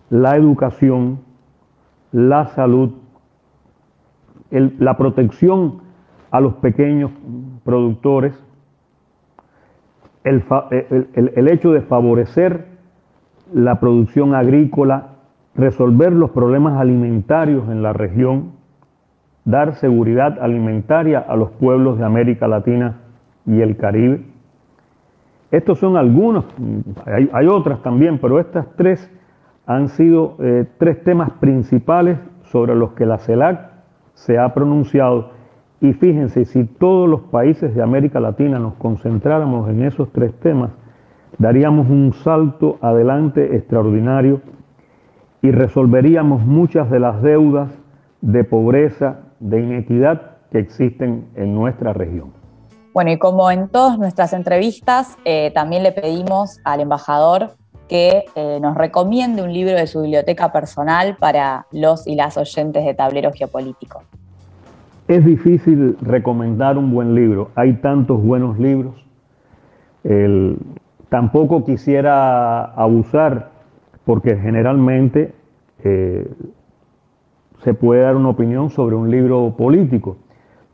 [0.09, 1.19] La educación,
[2.11, 2.93] la salud,
[4.49, 5.81] el- la protección
[6.37, 7.11] a los pequeños
[7.63, 8.33] productores,
[10.23, 12.65] el, fa- el- hecho de favorecer
[13.53, 15.13] la producción agrícola,
[15.55, 18.51] resolver los problemas alimentarios en la región,
[19.45, 22.97] dar seguridad alimentaria a los pueblos de América Latina
[23.45, 24.25] y el Caribe.
[25.49, 26.45] Estos son algunos,
[27.05, 29.09] hay, hay otras también, pero estas tres
[29.65, 33.71] han sido eh, tres temas principales sobre los que la CELAC
[34.13, 35.31] se ha pronunciado.
[35.79, 40.71] Y fíjense, si todos los países de América Latina nos concentráramos en esos tres temas,
[41.37, 44.41] daríamos un salto adelante extraordinario
[45.41, 47.69] y resolveríamos muchas de las deudas
[48.21, 52.33] de pobreza, de inequidad que existen en nuestra región.
[52.93, 57.51] Bueno, y como en todas nuestras entrevistas, eh, también le pedimos al embajador
[57.87, 62.83] que eh, nos recomiende un libro de su biblioteca personal para los y las oyentes
[62.83, 64.01] de Tablero Geopolítico.
[65.07, 68.93] Es difícil recomendar un buen libro, hay tantos buenos libros.
[70.03, 70.57] El-
[71.09, 73.51] tampoco quisiera abusar,
[74.05, 75.33] porque generalmente
[75.83, 76.29] eh,
[77.59, 80.17] se puede dar una opinión sobre un libro político,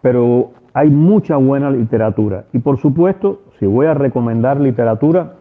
[0.02, 2.46] pero hay mucha buena literatura.
[2.54, 5.36] Y por supuesto, si voy a recomendar literatura,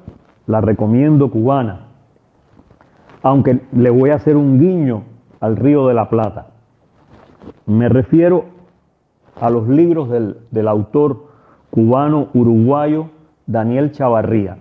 [0.47, 1.87] la recomiendo cubana,
[3.23, 5.05] aunque le voy a hacer un guiño
[5.41, 6.49] al Río de la Plata.
[7.67, 8.52] Me refiero
[9.41, 11.27] a los libros del, del autor
[11.71, 13.07] cubano uruguayo
[13.47, 14.59] Daniel Chavarría.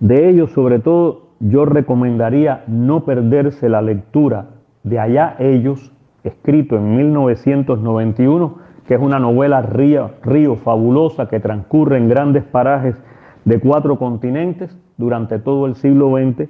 [0.00, 4.46] De ellos, sobre todo, yo recomendaría no perderse la lectura
[4.82, 5.92] de Allá ellos,
[6.24, 13.02] escrito en 1991, que es una novela río, río fabulosa que transcurre en grandes parajes
[13.44, 16.48] de cuatro continentes durante todo el siglo XX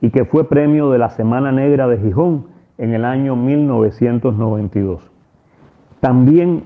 [0.00, 2.46] y que fue premio de la Semana Negra de Gijón
[2.78, 5.15] en el año 1992.
[6.00, 6.62] También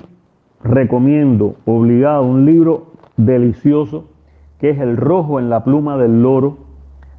[0.62, 4.06] recomiendo obligado un libro delicioso
[4.58, 6.58] que es El Rojo en la Pluma del Loro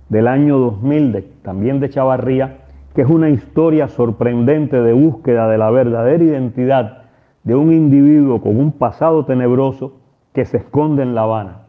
[0.09, 2.57] del año 2000, de- también de Chavarría,
[2.93, 7.03] que es una historia sorprendente de búsqueda de la verdadera identidad
[7.43, 9.93] de un individuo con un pasado tenebroso
[10.33, 11.61] que se esconde en La Habana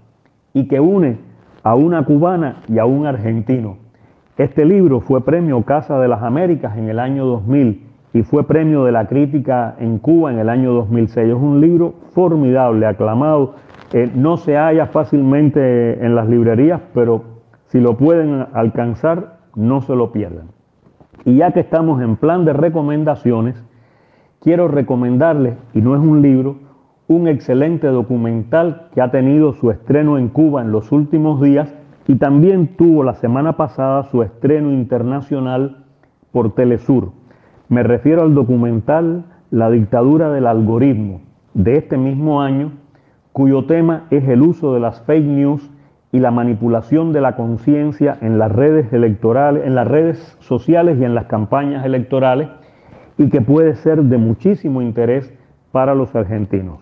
[0.52, 1.18] y que une
[1.62, 3.76] a una cubana y a un argentino.
[4.36, 8.84] Este libro fue premio Casa de las Américas en el año 2000 y fue premio
[8.84, 11.28] de la crítica en Cuba en el año 2006.
[11.28, 13.54] Es un libro formidable, aclamado.
[13.92, 17.24] Eh, no se halla fácilmente en las librerías, pero
[17.66, 20.48] si lo pueden alcanzar, no se lo pierdan.
[21.24, 23.62] Y ya que estamos en plan de recomendaciones,
[24.40, 26.56] quiero recomendarles, y no es un libro,
[27.08, 31.72] un excelente documental que ha tenido su estreno en Cuba en los últimos días
[32.08, 35.84] y también tuvo la semana pasada su estreno internacional
[36.32, 37.12] por Telesur.
[37.72, 41.22] Me refiero al documental La dictadura del algoritmo
[41.54, 42.72] de este mismo año,
[43.32, 45.70] cuyo tema es el uso de las fake news
[46.12, 51.04] y la manipulación de la conciencia en las redes electorales, en las redes sociales y
[51.06, 52.50] en las campañas electorales
[53.16, 55.32] y que puede ser de muchísimo interés
[55.70, 56.80] para los argentinos.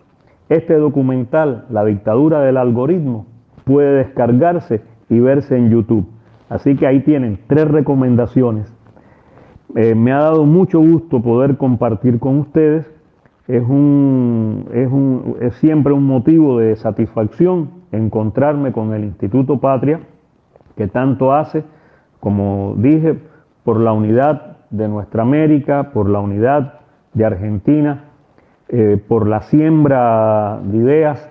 [0.49, 3.27] Este documental, La dictadura del algoritmo,
[3.63, 6.09] puede descargarse y verse en YouTube.
[6.49, 8.80] Así que ahí tienen tres recomendaciones.
[9.77, 12.91] Eh, me ha dado mucho gusto poder compartir con ustedes.
[13.47, 20.01] Es, un, es, un, es siempre un motivo de satisfacción encontrarme con el Instituto Patria,
[20.77, 21.65] que tanto hace,
[22.21, 23.19] como dije,
[23.65, 26.81] por la unidad de nuestra América, por la unidad
[27.15, 28.05] de Argentina,
[28.69, 31.29] eh, por la siembra de ideas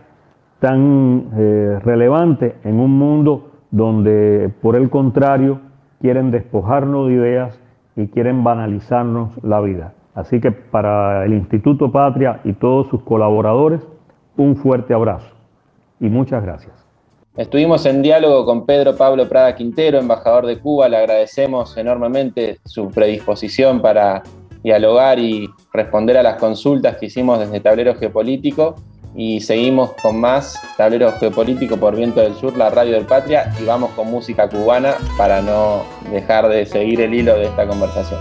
[0.60, 5.60] tan eh, relevante en un mundo donde, por el contrario,
[6.02, 7.60] quieren despojarnos de ideas
[8.00, 9.94] y quieren banalizarnos la vida.
[10.16, 13.82] Así que para el Instituto Patria y todos sus colaboradores,
[14.38, 15.30] un fuerte abrazo
[16.00, 16.74] y muchas gracias.
[17.36, 20.90] Estuvimos en diálogo con Pedro Pablo Prada Quintero, embajador de Cuba.
[20.90, 24.24] Le agradecemos enormemente su predisposición para
[24.64, 28.76] dialogar y responder a las consultas que hicimos desde Tablero Geopolítico.
[29.16, 33.66] Y seguimos con más Tablero Geopolítico por Viento del Sur, la radio del Patria, y
[33.66, 38.20] vamos con música cubana para no dejar de seguir el hilo de esta conversación.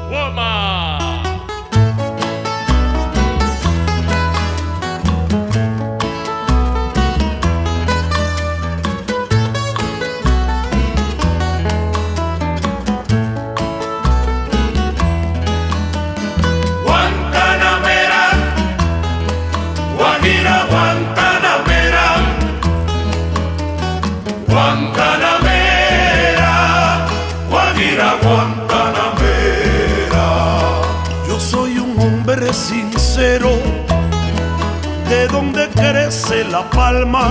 [36.59, 37.31] La palma.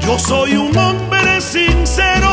[0.00, 2.32] Yo soy un hombre sincero,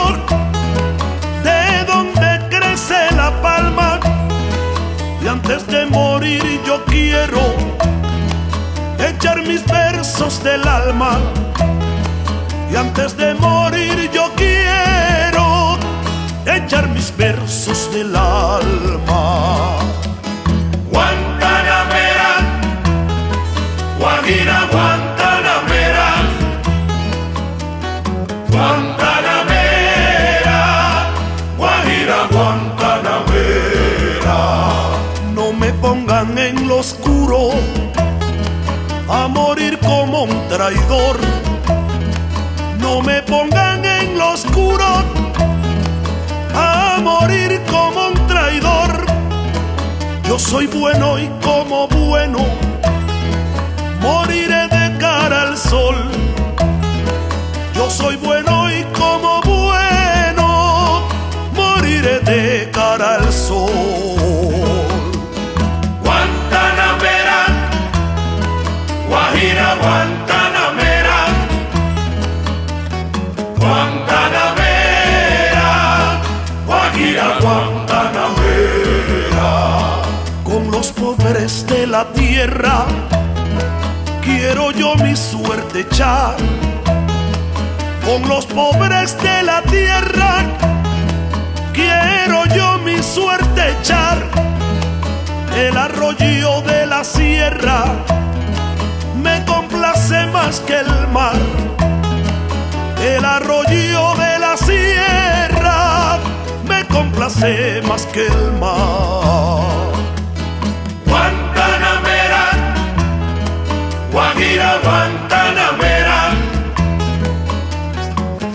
[1.47, 3.99] de donde crece la palma.
[5.23, 7.41] Y antes de morir yo quiero
[9.09, 11.17] echar mis versos del alma.
[12.71, 15.77] Y antes de morir yo quiero
[16.45, 19.79] echar mis versos del alma.
[20.91, 22.31] Guantanamera,
[23.99, 25.12] Guajira, Guantanamera,
[39.13, 41.17] a morir como un traidor.
[42.79, 44.85] No me pongan en lo oscuro
[46.55, 49.05] a morir como un traidor.
[50.27, 52.39] Yo soy bueno y como bueno
[54.01, 55.95] moriré de cara al sol.
[57.75, 58.62] Yo soy bueno
[69.83, 71.19] Guantanamera,
[73.59, 75.67] Guantanamera,
[76.65, 79.51] Guajira, Guantanamera.
[80.45, 82.85] Con los pobres de la tierra
[84.23, 86.37] quiero yo mi suerte echar.
[88.05, 90.45] Con los pobres de la tierra
[91.73, 94.17] quiero yo mi suerte echar.
[95.57, 97.83] El arroyo de la sierra
[99.53, 101.35] complace más que el mar.
[103.01, 106.17] El arroyo de la sierra
[106.67, 109.91] me complace más que el mar.
[111.05, 112.43] Guantanamera,
[114.11, 116.19] Guajira, Guantanamera,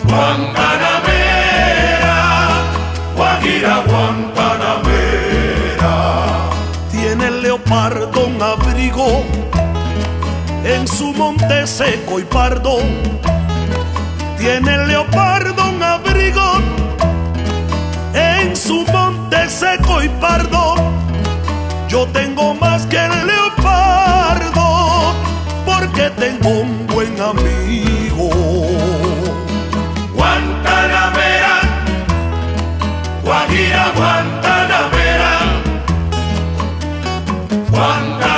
[0.08, 2.16] Guantanamera,
[3.16, 5.94] Guajira, Guantanamera.
[6.90, 9.24] Tiene el leopardo un abrigo
[10.98, 12.78] su monte seco y pardo.
[14.36, 16.42] Tiene el leopardo un abrigo
[18.12, 20.74] en su monte seco y pardo.
[21.86, 25.14] Yo tengo más que el leopardo
[25.64, 28.30] porque tengo un buen amigo.
[30.16, 31.60] Guantanamera,
[33.22, 35.32] Guajira, Guantanamera,
[37.70, 38.37] Guantanamera,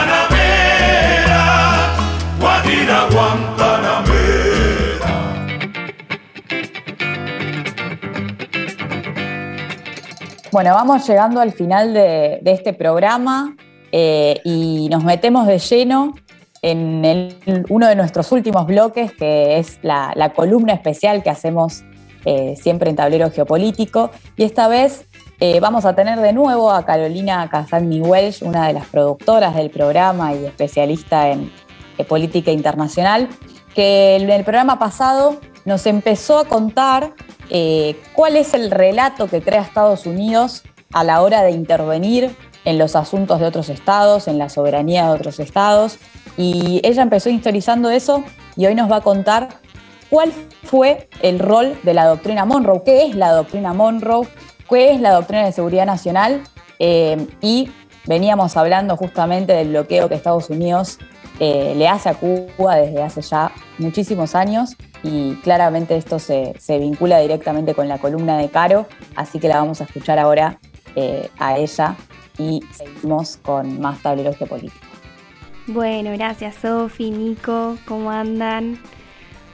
[10.52, 13.54] Bueno, vamos llegando al final de, este programa
[13.92, 16.14] eh, y nos metemos de lleno
[16.60, 21.84] en uno de nuestros últimos bloques, que es la, columna especial que hacemos
[22.24, 24.10] eh, siempre en Tablero Geopolítico.
[24.36, 25.06] Y esta vez
[25.38, 29.70] eh, vamos a tener de nuevo a Carolina Casani Welsh, una de las productoras del
[29.70, 31.52] programa y especialista en
[32.08, 33.28] política internacional,
[33.74, 37.12] que en el programa pasado nos empezó a contar
[37.50, 40.62] eh, cuál es el relato que crea Estados Unidos
[40.92, 45.10] a la hora de intervenir en los asuntos de otros estados, en la soberanía de
[45.12, 45.98] otros estados.
[46.36, 48.24] Y ella empezó historizando eso
[48.56, 49.48] y hoy nos va a contar
[50.10, 50.32] cuál
[50.64, 54.28] fue el rol de la doctrina Monroe, qué es la doctrina Monroe,
[54.68, 56.42] qué es la doctrina de seguridad nacional.
[56.78, 57.70] eh, y
[58.06, 60.98] veníamos hablando justamente del bloqueo que Estados Unidos
[61.40, 66.78] eh, le hace a Cuba desde hace ya muchísimos años y claramente esto se, se
[66.78, 68.86] vincula directamente con la columna de Caro,
[69.16, 70.58] así que la vamos a escuchar ahora
[70.96, 71.96] eh, a ella
[72.36, 74.88] y seguimos con más tableros geopolíticos.
[75.66, 78.78] Bueno, gracias Sofi, Nico, ¿cómo andan?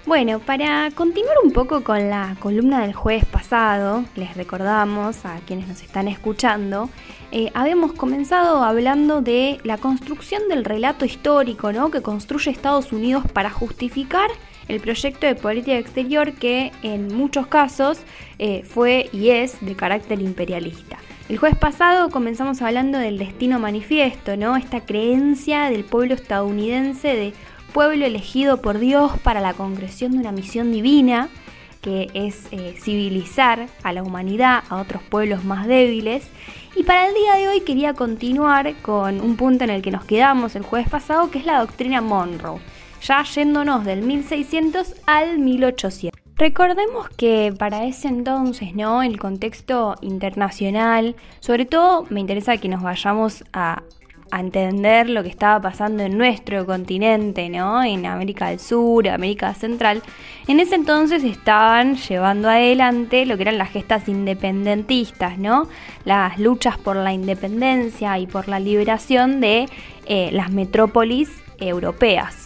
[0.06, 5.66] Bueno, para continuar un poco con la columna del jueves pasado, les recordamos a quienes
[5.66, 6.88] nos están escuchando,
[7.32, 11.90] eh, habíamos comenzado hablando de la construcción del relato histórico ¿no?
[11.90, 14.30] que construye Estados Unidos para justificar
[14.68, 17.98] el proyecto de política exterior que en muchos casos
[18.38, 20.98] eh, fue y es de carácter imperialista.
[21.28, 24.54] El jueves pasado comenzamos hablando del destino manifiesto, ¿no?
[24.54, 27.32] Esta creencia del pueblo estadounidense de
[27.76, 31.28] pueblo elegido por Dios para la concreción de una misión divina,
[31.82, 36.26] que es eh, civilizar a la humanidad, a otros pueblos más débiles.
[36.74, 40.06] Y para el día de hoy quería continuar con un punto en el que nos
[40.06, 42.60] quedamos el jueves pasado, que es la doctrina Monroe,
[43.02, 46.18] ya yéndonos del 1600 al 1800.
[46.36, 49.02] Recordemos que para ese entonces, ¿no?
[49.02, 53.82] El contexto internacional, sobre todo me interesa que nos vayamos a
[54.30, 57.82] a entender lo que estaba pasando en nuestro continente, ¿no?
[57.82, 60.02] En América del Sur, América Central,
[60.48, 65.68] en ese entonces estaban llevando adelante lo que eran las gestas independentistas, ¿no?
[66.04, 69.68] Las luchas por la independencia y por la liberación de
[70.06, 72.45] eh, las metrópolis europeas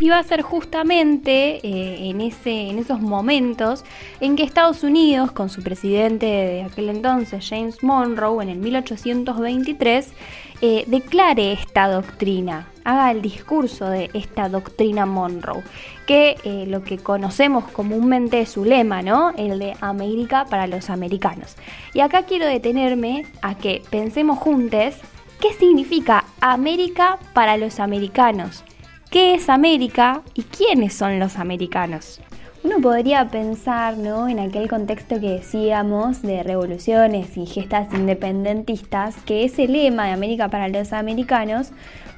[0.00, 3.84] iba a ser justamente eh, en, ese, en esos momentos
[4.20, 10.12] en que Estados Unidos, con su presidente de aquel entonces, James Monroe, en el 1823,
[10.60, 15.62] eh, declare esta doctrina, haga el discurso de esta doctrina Monroe,
[16.06, 19.32] que eh, lo que conocemos comúnmente es su lema, ¿no?
[19.36, 21.56] El de América para los americanos.
[21.92, 24.94] Y acá quiero detenerme a que pensemos juntos
[25.40, 28.64] qué significa América para los americanos
[29.10, 32.20] qué es América y quiénes son los americanos.
[32.64, 34.28] Uno podría pensar ¿no?
[34.28, 40.48] en aquel contexto que decíamos de revoluciones y gestas independentistas que ese lema de América
[40.48, 41.70] para los americanos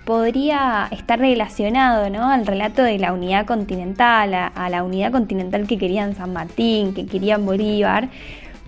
[0.07, 2.31] podría estar relacionado ¿no?
[2.31, 7.07] al relato de la unidad continental, a la unidad continental que querían San Martín, que
[7.07, 8.09] querían Bolívar,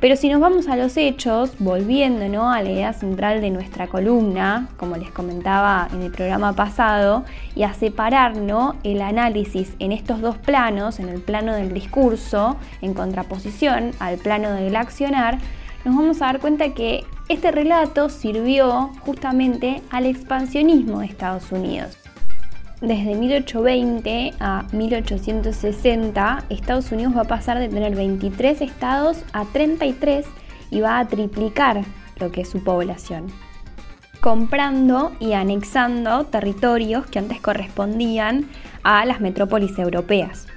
[0.02, 2.50] pero si nos vamos a los hechos, volviendo ¿no?
[2.50, 7.24] a la idea central de nuestra columna, como les comentaba en el programa pasado,
[7.54, 8.34] y a separar
[8.82, 14.50] el análisis en estos dos planos, en el plano del discurso, en contraposición al plano
[14.50, 15.38] del accionar,
[15.84, 22.01] nos vamos a dar cuenta que este relato sirvió justamente al expansionismo de Estados Unidos.
[22.82, 30.26] Desde 1820 a 1860, Estados Unidos va a pasar de tener 23 estados a 33
[30.72, 31.84] y va a triplicar
[32.18, 33.28] lo que es su población,
[34.20, 38.48] comprando y anexando territorios que antes correspondían
[38.82, 40.48] a las metrópolis europeas.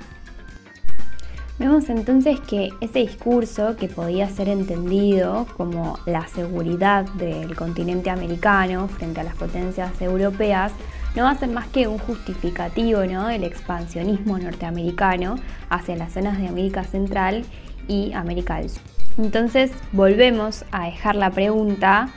[1.59, 8.87] Vemos entonces que ese discurso que podía ser entendido como la seguridad del continente americano
[8.87, 10.73] frente a las potencias europeas
[11.15, 13.27] no ser más que un justificativo ¿no?
[13.27, 15.35] del expansionismo norteamericano
[15.69, 17.45] hacia las zonas de América Central
[17.87, 18.81] y América del Sur.
[19.17, 22.09] Entonces volvemos a dejar la pregunta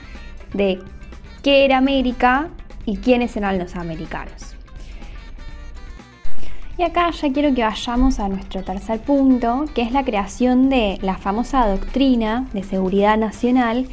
[0.53, 0.79] de
[1.43, 2.49] qué era América
[2.85, 4.55] y quiénes eran los americanos.
[6.77, 10.97] Y acá ya quiero que vayamos a nuestro tercer punto, que es la creación de
[11.01, 13.87] la famosa doctrina de seguridad nacional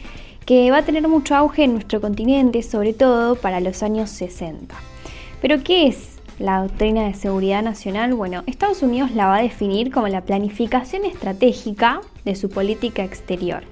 [0.45, 4.77] que va a tener mucho auge en nuestro continente, sobre todo para los años 60.
[5.41, 8.14] Pero ¿qué es la doctrina de seguridad nacional?
[8.14, 13.62] Bueno, Estados Unidos la va a definir como la planificación estratégica de su política exterior.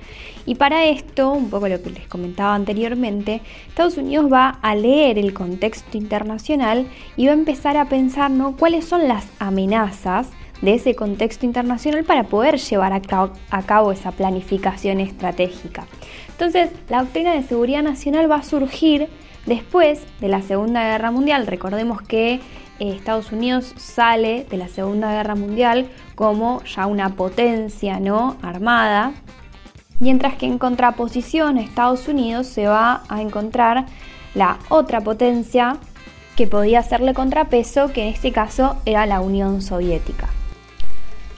[0.46, 5.18] Y para esto, un poco lo que les comentaba anteriormente, Estados Unidos va a leer
[5.18, 6.86] el contexto internacional
[7.16, 10.28] y va a empezar a pensar cuáles son las amenazas
[10.60, 13.00] de ese contexto internacional para poder llevar a
[13.62, 15.86] cabo, esa planificación estratégica.
[16.28, 19.08] Entonces, la doctrina de seguridad nacional va a surgir
[19.46, 22.40] Después de la Segunda Guerra Mundial, recordemos que eh,
[22.78, 28.36] Estados Unidos sale de la Segunda Guerra Mundial como ya una potencia ¿no?
[28.42, 29.12] armada,
[30.00, 33.86] mientras que en contraposición Estados Unidos se va a encontrar
[34.34, 35.76] la otra potencia
[36.36, 40.28] que podía hacerle contrapeso, que en este caso era la Unión Soviética.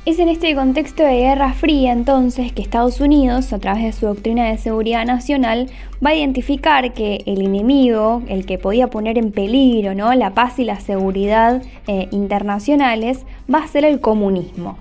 [0.06, 4.06] Es en este contexto de Guerra Fría entonces que Estados Unidos, a través de su
[4.06, 5.68] doctrina de seguridad nacional,
[6.04, 10.14] va a identificar que el enemigo, el que podía poner en peligro ¿no?
[10.14, 14.78] la paz y la seguridad eh, internacionales, va a ser el comunismo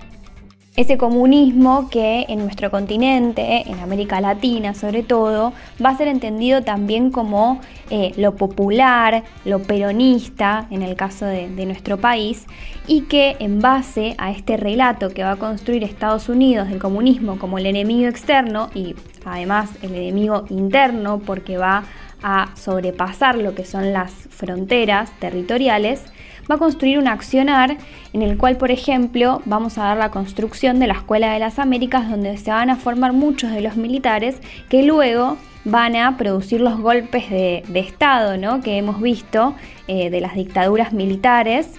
[0.76, 5.54] ese comunismo que en nuestro continente, en América Latina sobre todo,
[5.84, 11.50] va a ser entendido también como eh, lo popular, lo peronista, en el caso de,
[11.50, 12.46] de, nuestro país,
[12.88, 17.40] y que en base a este relato que va a construir Estados Unidos del comunismo
[17.40, 21.84] como el enemigo externo y además el enemigo interno porque va
[22.22, 26.04] a sobrepasar lo que son las fronteras territoriales,
[26.50, 27.78] va a construir un accionar
[28.14, 31.60] en el cual, por ejemplo, vamos a dar la construcción de la Escuela de las
[31.60, 34.38] Américas, donde se van a formar muchos de los militares
[34.70, 38.62] que luego van a producir los golpes de, Estado ¿no?
[38.62, 39.56] que hemos visto
[39.88, 41.72] eh, de las dictaduras militares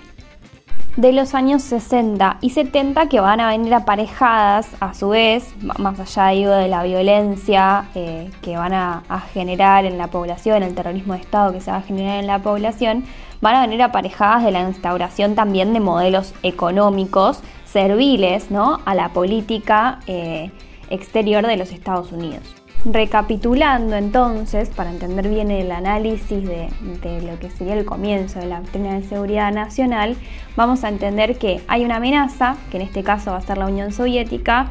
[0.97, 6.01] de los años 60 y 70 que van a venir aparejadas a su vez, más
[6.01, 11.13] allá de la violencia eh, que van a, a, generar en la población, el terrorismo
[11.13, 13.05] de Estado que se va a generar en la población,
[13.41, 18.81] van a venir aparejadas de la instauración también de modelos económicos serviles ¿no?
[18.85, 20.51] a la política eh,
[20.91, 22.55] exterior de los Estados Unidos.
[22.85, 26.69] Recapitulando entonces, para entender bien el análisis de,
[27.03, 30.17] de, lo que sería el comienzo de la doctrina de seguridad nacional,
[30.55, 33.67] vamos a entender que hay una amenaza, que en este caso va a ser la
[33.67, 34.71] Unión Soviética,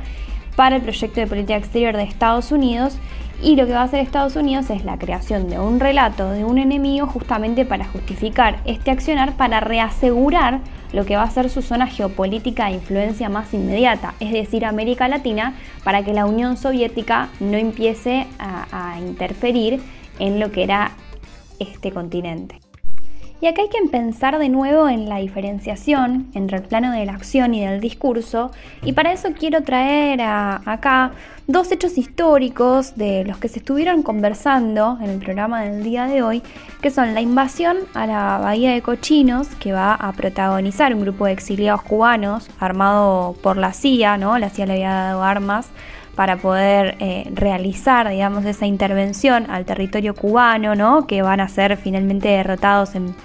[0.56, 2.98] para el proyecto de política exterior de Estados Unidos
[3.46, 6.44] Y lo que va a hacer Estados Unidos es la creación de un relato de
[6.44, 10.62] un enemigo justamente para justificar este accionar, para reasegurar
[10.94, 15.08] lo que va a ser su zona geopolítica de influencia más inmediata, es decir, América
[15.08, 19.80] Latina, para que la Unión Soviética no empiece a, a interferir
[20.18, 20.94] en lo que era
[21.60, 22.65] este continente.
[23.46, 27.14] Y acá hay que pensar de nuevo en la diferenciación entre el plano de la
[27.14, 28.50] acción y del discurso,
[28.82, 31.12] y para eso quiero traer acá
[31.46, 36.24] dos hechos históricos de los que se estuvieron conversando en el programa del día de
[36.24, 36.42] hoy,
[36.82, 41.28] que son la invasión a la Bahía de Cochinos, que va a protagonizar un grupo
[41.28, 44.40] de exiliados cubanos armado por la CIA, ¿no?
[44.40, 45.68] La CIA le había dado armas
[46.16, 51.08] para poder eh, realizar, digamos, esa intervención al territorio cubano, ¿no?
[51.08, 53.16] Que van a ser finalmente derrotados en,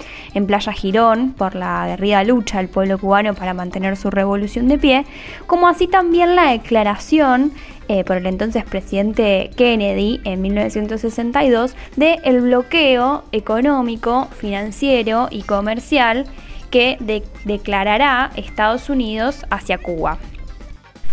[0.47, 5.05] Playa Girón por la guerrilla lucha del pueblo cubano para mantener su revolución de pie,
[5.47, 7.53] como así también la declaración
[7.89, 16.27] eh, por el entonces presidente Kennedy en 1962 de bloqueo económico, financiero y comercial
[16.71, 16.97] que
[17.45, 20.19] declarará Estados Unidos hacia Cuba.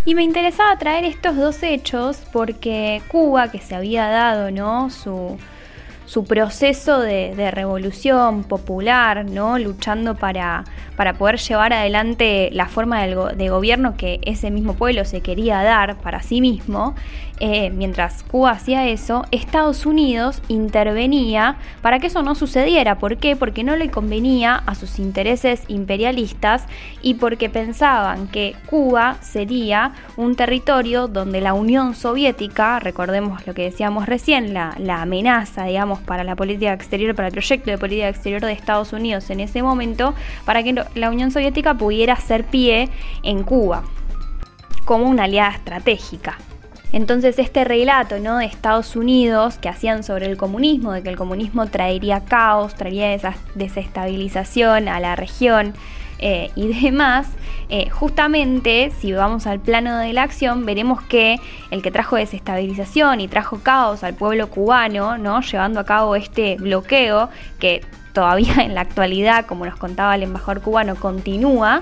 [0.08, 4.89] Y me interesaba traer estos dos hechos porque Cuba, que se había dado ¿no?
[4.89, 5.38] su,
[6.05, 9.60] su proceso de, revolución popular, ¿no?
[9.60, 10.64] luchando para,
[10.98, 15.95] para poder llevar adelante la forma de gobierno que ese mismo pueblo se quería dar
[15.98, 16.95] para sí mismo,
[17.39, 22.98] eh, mientras Cuba hacía eso, Estados Unidos intervenía para que eso no sucediera.
[22.98, 23.36] ¿Por qué?
[23.36, 26.66] Porque no le convenía a sus intereses imperialistas
[27.04, 33.64] y porque pensaban que Cuba sería un territorio donde la Unión Soviética, recordemos lo que
[33.64, 38.10] decíamos recién, la, la amenaza, digamos, para la política exterior, para el proyecto de política
[38.10, 42.90] exterior de Estados Unidos en ese momento, para que la Unión Soviética pudiera hacer pie
[43.24, 43.84] en Cuba
[44.86, 46.38] como una aliada estratégica.
[46.94, 48.38] Entonces este relato ¿no?
[48.38, 53.18] de Estados Unidos que hacían sobre el comunismo, de que el comunismo traería caos, traería
[53.56, 55.74] desestabilización a la región
[56.20, 57.28] eh, y demás,
[57.70, 63.20] eh, justamente si vamos al plano de la acción veremos que el que trajo desestabilización
[63.20, 65.42] y trajo caos al pueblo cubano, ¿no?
[65.42, 67.30] llevando a cabo este bloqueo
[67.60, 67.82] que
[68.18, 71.82] todavía en la actualidad, como nos contaba el embajador cubano, continúa,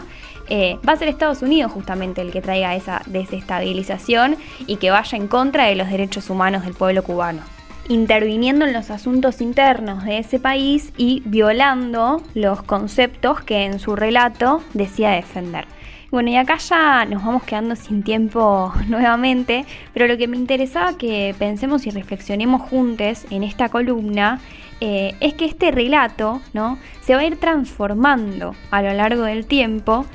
[0.49, 4.35] eh, va a ser Estados Unidos justamente el que traiga esa desestabilización
[4.67, 7.41] y que vaya en contra de los derechos humanos del pueblo cubano
[7.87, 13.95] interviniendo en los asuntos internos de ese país y violando los conceptos que en su
[13.95, 15.65] relato decía defender.
[16.09, 20.97] Bueno, y acá ya nos vamos quedando sin tiempo nuevamente, pero lo que me interesaba
[20.97, 24.39] que pensemos y reflexionemos juntos en esta columna
[24.81, 26.77] eh, es que este relato ¿no?
[27.01, 30.05] se va a ir transformando a lo largo del tiempo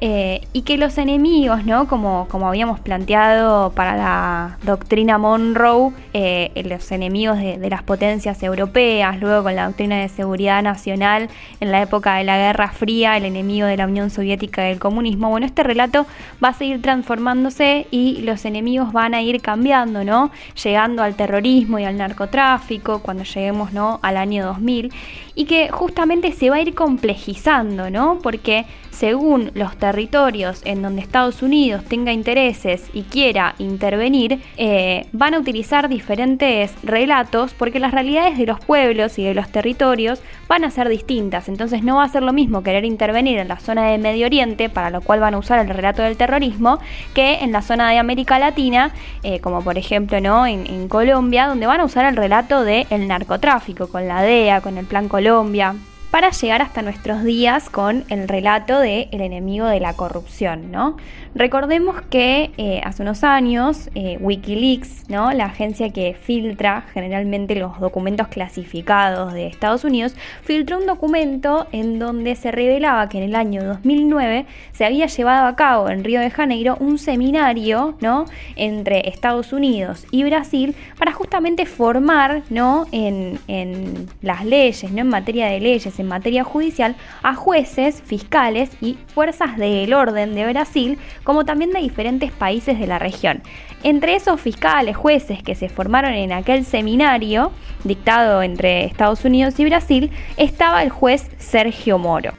[0.00, 1.88] eh, y que los enemigos, ¿no?
[1.88, 9.18] como, como habíamos planteado para la doctrina Monroe, eh, los enemigos de, las potencias europeas,
[9.20, 11.28] luego con la doctrina de seguridad nacional
[11.58, 14.78] en la época de la Guerra Fría, el enemigo de la Unión Soviética y del
[14.78, 15.30] comunismo.
[15.30, 16.06] Bueno, este relato
[16.42, 20.30] va a seguir transformándose y los enemigos van a ir cambiando, ¿no?
[20.62, 23.98] llegando al terrorismo y al narcotráfico cuando lleguemos ¿no?
[24.02, 24.92] al año 2000
[25.34, 28.20] y que justamente se va a ir complejizando, ¿no?
[28.22, 28.64] porque
[28.98, 35.38] según los territorios en donde Estados Unidos tenga intereses y quiera intervenir, eh, van a
[35.38, 40.72] utilizar diferentes relatos porque las realidades de los pueblos y de los territorios van a
[40.72, 41.48] ser distintas.
[41.48, 44.68] Entonces no va a ser lo mismo querer intervenir en la zona de Medio Oriente,
[44.68, 46.80] para lo cual van a usar el relato del terrorismo,
[47.14, 48.92] que en la zona de América Latina,
[49.22, 50.44] eh, como por ejemplo ¿no?
[50.44, 54.86] En, Colombia, donde van a usar el relato del narcotráfico, con la DEA, con el
[54.86, 55.76] Plan Colombia
[56.18, 60.96] para llegar hasta nuestros días con el relato de El enemigo de la corrupción, ¿no?
[61.38, 65.30] Recordemos que eh, hace unos años eh, Wikileaks, ¿no?
[65.32, 72.00] la agencia que filtra generalmente los documentos clasificados de Estados Unidos, filtró un documento en
[72.00, 76.20] donde se revelaba que en el año 2009 se había llevado a cabo en Río
[76.20, 78.24] de Janeiro un seminario ¿no?
[78.56, 82.86] entre Estados Unidos y Brasil para justamente formar ¿no?
[82.90, 85.02] en, en las leyes, ¿no?
[85.02, 90.50] en materia de leyes, en materia judicial, a jueces, fiscales y fuerzas del orden de
[90.50, 93.42] Brasil como también de diferentes países de la región.
[93.82, 97.52] Entre esos fiscales, jueces que se formaron en aquel seminario
[97.84, 102.32] dictado entre Estados Unidos y Brasil, estaba el juez Sergio Moro.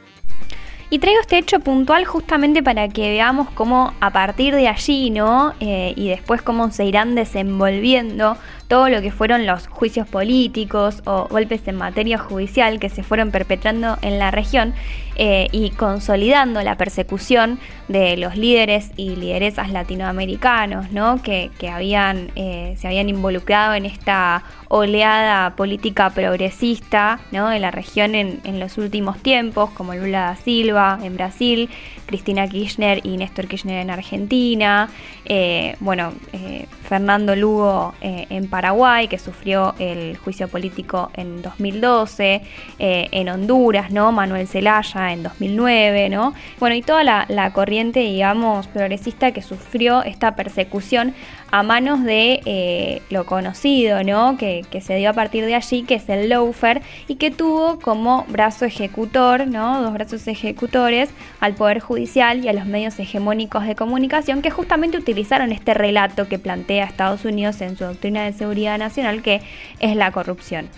[0.92, 5.54] Y traigo este hecho puntual justamente para que veamos cómo a partir de allí, ¿no?
[5.60, 8.36] Eh, y después cómo se irán desenvolviendo
[8.70, 13.32] todo lo que fueron los juicios políticos o golpes en materia judicial que se fueron
[13.32, 14.74] perpetrando en la región
[15.16, 17.58] eh, y consolidando la persecución
[17.88, 21.20] de los líderes y lideresas latinoamericanos, ¿no?
[21.20, 27.48] que, habían, eh, se habían involucrado en esta oleada política progresista ¿no?
[27.48, 31.68] de la región en, en los últimos tiempos, como Lula da Silva en Brasil,
[32.06, 34.88] Cristina Kirchner y Néstor Kirchner en Argentina,
[35.24, 42.42] eh, bueno, eh, Fernando Lugo eh, en Paraguay, que sufrió el juicio político en 2012,
[42.78, 44.12] en Honduras, ¿no?
[44.12, 46.34] Manuel Zelaya en 2009, ¿no?
[46.58, 51.14] Bueno, y toda la, la corriente, digamos, progresista que sufrió esta persecución
[51.50, 54.36] a manos de eh, lo conocido, ¿no?
[54.36, 58.24] Que, se dio a partir de allí, que es el Loafer, y que tuvo como
[58.28, 59.82] brazo ejecutor, ¿no?
[59.82, 64.98] Dos brazos ejecutores al Poder Judicial y a los medios hegemónicos de comunicación que justamente
[64.98, 69.40] utilizaron este relato que plantea Estados Unidos en su doctrina de seguridad nacional, que
[69.78, 70.68] es la corrupción.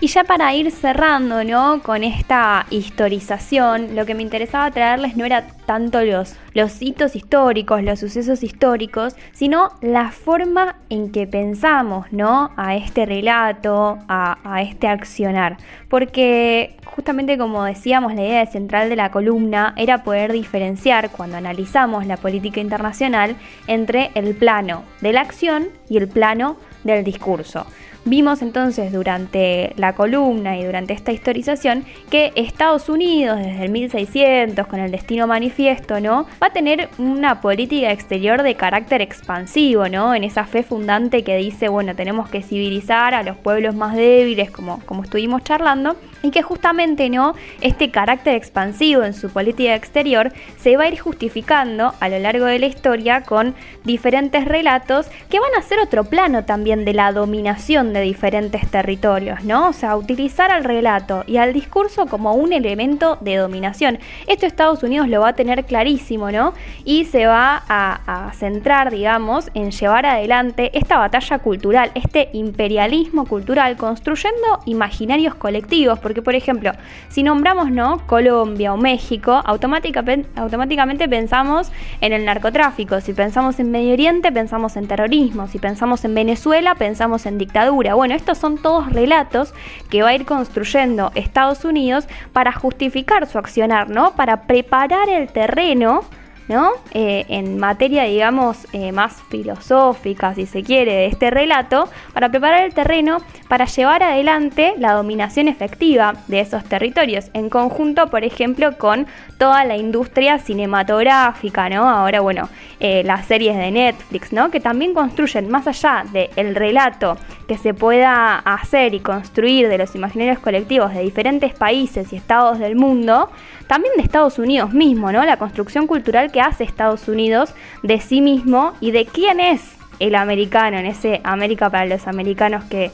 [0.00, 1.82] Y ya para ir cerrando, ¿no?
[1.82, 7.82] Con esta historización, lo que me interesaba traerles no era tanto los, los hitos históricos,
[7.82, 12.52] los sucesos históricos, sino la forma en que pensamos, ¿no?
[12.56, 15.58] A este relato, a, a este accionar.
[15.88, 22.06] Porque justamente como decíamos, la idea central de la columna era poder diferenciar cuando analizamos
[22.06, 23.36] la política internacional
[23.66, 27.66] entre el plano de la acción y el plano del discurso.
[28.08, 34.64] Vimos entonces durante la columna y durante esta historización que Estados Unidos desde el 1600
[34.68, 36.24] con el destino manifiesto, ¿no?
[36.40, 40.14] Va a tener una política exterior de carácter expansivo, ¿no?
[40.14, 44.52] En esa fe fundante que dice, bueno, tenemos que civilizar a los pueblos más débiles
[44.52, 45.96] como, como estuvimos charlando
[46.26, 47.34] y que justamente, ¿no?
[47.60, 52.46] Este carácter expansivo en su política exterior se va a ir justificando a lo largo
[52.46, 53.54] de la historia con
[53.84, 59.44] diferentes relatos que van a ser otro plano también de la dominación de diferentes territorios,
[59.44, 59.68] ¿no?
[59.68, 63.98] O sea, utilizar al relato y al discurso como un elemento de dominación.
[64.26, 66.54] Esto Estados Unidos lo va a tener clarísimo, ¿no?
[66.84, 73.76] Y se va a, centrar, digamos, en llevar adelante esta batalla cultural, este imperialismo cultural,
[73.76, 76.72] construyendo imaginarios colectivos, porque por ejemplo,
[77.08, 78.06] si nombramos, ¿no?
[78.06, 84.76] Colombia o México, automáticamente, automáticamente pensamos en el narcotráfico, si pensamos en Medio Oriente, pensamos
[84.76, 89.54] en terrorismo, si pensamos en Venezuela, pensamos en dictadura, bueno, estos son todos relatos
[89.90, 94.12] que va a ir construyendo Estados Unidos para justificar su accionar, ¿no?
[94.12, 96.02] Para preparar el terreno
[96.48, 96.70] ¿no?
[96.92, 102.64] Eh, en materia, digamos, eh, más filosófica, si se quiere, de este relato, para preparar
[102.64, 103.18] el terreno
[103.48, 109.06] para llevar adelante la dominación efectiva de esos territorios, en conjunto, por ejemplo, con
[109.38, 111.88] toda la industria cinematográfica, ¿no?
[111.88, 112.48] Ahora, bueno,
[112.80, 114.50] eh, las series de Netflix, ¿no?
[114.50, 117.16] Que también construyen, más allá del relato
[117.46, 122.58] que se pueda hacer y construir de los imaginarios colectivos de diferentes países y estados
[122.58, 123.30] del mundo,
[123.66, 125.24] también de Estados Unidos mismo, ¿no?
[125.24, 129.62] La construcción cultural que hace Estados Unidos de sí mismo y de quién es
[129.98, 132.90] el americano, en ese América para los americanos que,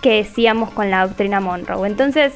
[0.00, 1.86] que decíamos con la doctrina Monroe.
[1.86, 2.32] Entonces,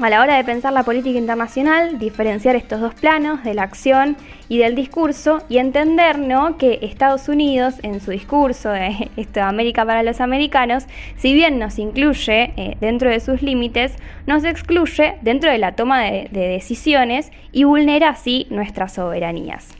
[0.00, 4.16] a la hora de pensar la política internacional, diferenciar estos dos planos de la acción
[4.48, 6.56] y del discurso y entender ¿no?
[6.56, 10.84] que Estados Unidos en su discurso de esto, América para los americanos,
[11.16, 13.92] si bien nos incluye eh, dentro de sus límites,
[14.26, 19.79] nos excluye dentro de la toma de decisiones y vulnera así nuestras soberanías.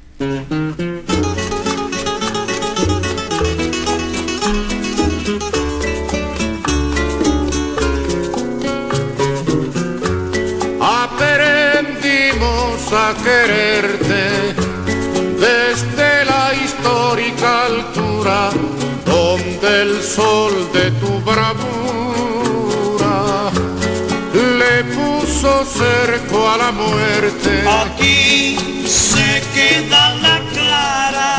[12.92, 14.54] A quererte
[15.38, 18.50] desde la histórica altura
[19.06, 21.52] donde el sol de tu bravura
[24.58, 27.62] le puso cerco a la muerte.
[27.84, 28.56] Aquí
[29.54, 31.32] queda la clara,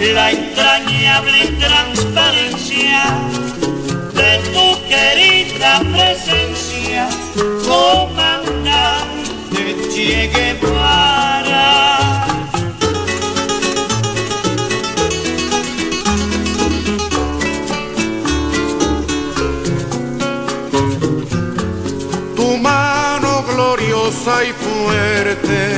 [0.00, 3.02] la entrañable transparencia
[4.14, 7.08] de tu querida presencia,
[7.66, 8.48] comandante
[9.98, 10.56] Che
[22.36, 25.77] Tu mano gloriosa y fuerte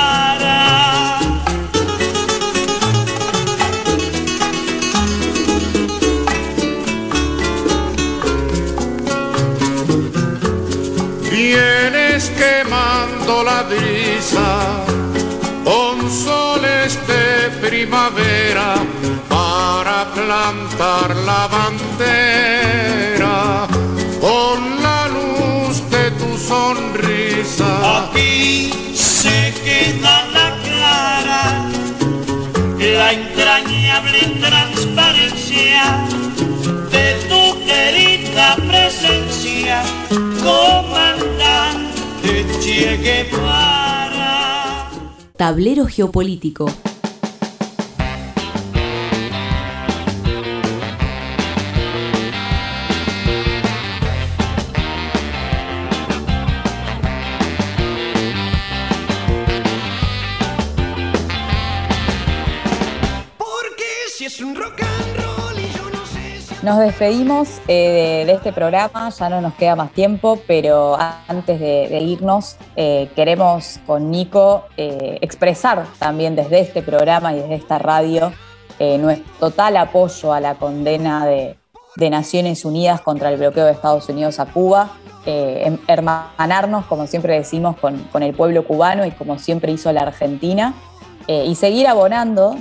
[13.27, 14.85] La brisa
[15.63, 18.75] con soles de primavera
[19.29, 22.57] para plantar la bandera
[24.19, 27.69] con la luz de tu sonrisa.
[28.03, 31.43] Aquí se queda la clara,
[32.79, 35.83] la entrañable transparencia
[36.91, 39.77] de tu querida presencia,
[40.43, 41.80] comandante
[45.37, 46.65] Tablero Geopolítico.
[66.61, 70.95] Nos despedimos eh, de, este programa, ya no nos queda más tiempo, pero
[71.27, 77.55] antes de, irnos, eh, queremos con Nico eh, expresar también desde este programa y desde
[77.55, 78.31] esta radio
[78.99, 81.57] nuestro total apoyo a la condena de,
[82.09, 84.91] Naciones Unidas contra el bloqueo de Estados Unidos a Cuba,
[85.25, 90.73] em- hermanarnos, como siempre decimos, con, el pueblo cubano y como siempre hizo la Argentina,
[91.27, 92.55] y seguir abonando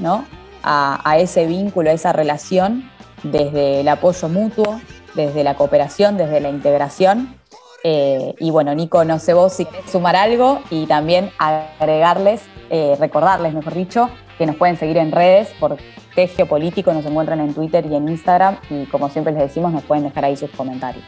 [0.62, 2.89] a ese vínculo, a esa relación
[3.22, 4.80] desde el apoyo mutuo,
[5.14, 7.34] desde la cooperación, desde la integración.
[7.82, 12.96] Eh, y bueno, Nico, no sé vos si querés sumar algo y también agregarles, eh,
[13.00, 15.76] recordarles, mejor dicho, que nos pueden seguir en redes por
[16.14, 19.82] T Geopolítico, nos encuentran en Twitter y en Instagram y como siempre les decimos, nos
[19.84, 21.04] pueden dejar ahí sus comentarios.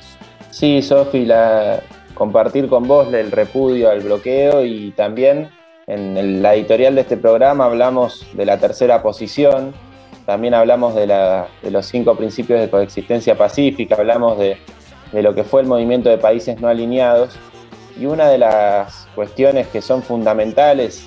[0.51, 1.81] Sí, Sofi, la-
[2.15, 5.51] compartir con vos el repudio al bloqueo y también
[5.87, 9.75] en la editorial de este programa hablamos de la tercera posición,
[10.27, 14.57] también hablamos de, la- los cinco principios de coexistencia pacífica, hablamos de,
[15.13, 17.37] lo que fue el movimiento de países no alineados
[17.99, 21.07] y una de las cuestiones que son fundamentales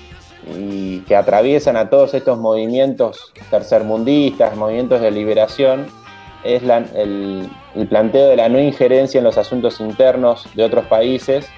[0.56, 5.86] y que atraviesan a todos estos movimientos tercermundistas, movimientos de liberación,
[6.44, 6.62] es
[6.94, 7.48] el,
[7.88, 11.48] planteo de la no injerencia en los asuntos internos de otros países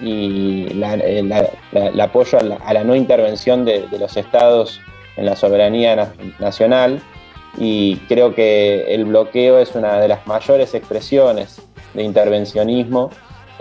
[0.00, 4.80] y eh, el apoyo a la, no intervención de los estados
[5.20, 7.00] en la soberanía na- nacional.
[7.58, 11.60] Y creo que el bloqueo es una de las mayores expresiones
[11.94, 13.10] de intervencionismo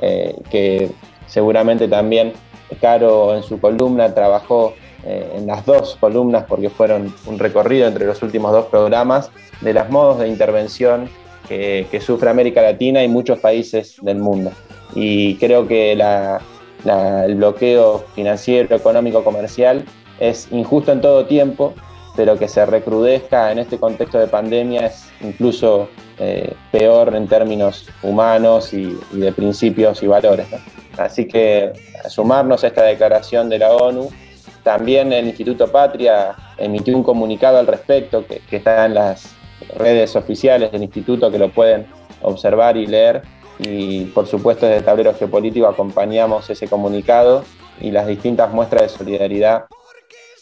[0.01, 0.89] eh, que
[1.27, 2.33] seguramente también
[2.79, 8.05] Caro en su columna trabajó eh, en las dos columnas porque fueron un recorrido entre
[8.05, 9.31] los últimos dos programas
[9.61, 11.09] de los modos de intervención
[11.47, 14.51] que, que sufre América Latina y muchos países del mundo.
[14.93, 16.41] Y creo que la-
[16.83, 19.83] la- el bloqueo financiero, económico, comercial
[20.19, 21.73] es injusto en todo tiempo,
[22.15, 27.87] pero que se recrudezca en este contexto de pandemia es incluso eh, peor en términos
[28.03, 30.47] humanos y, de principios y valores.
[30.97, 31.71] Así que
[32.09, 34.09] sumarnos a esta declaración de la ONU,
[34.63, 39.33] también el Instituto Patria emitió un comunicado al respecto que, que está en las
[39.77, 41.87] redes oficiales del instituto que lo pueden
[42.21, 43.21] observar y leer.
[43.59, 47.43] Y por supuesto desde Tablero Geopolítico acompañamos ese comunicado
[47.79, 49.65] y las distintas muestras de solidaridad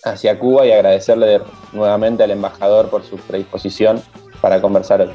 [0.04, 1.42] hacia Cuba y agradecerle
[1.74, 4.02] nuevamente al embajador por su predisposición
[4.42, 5.14] para conversar hoy.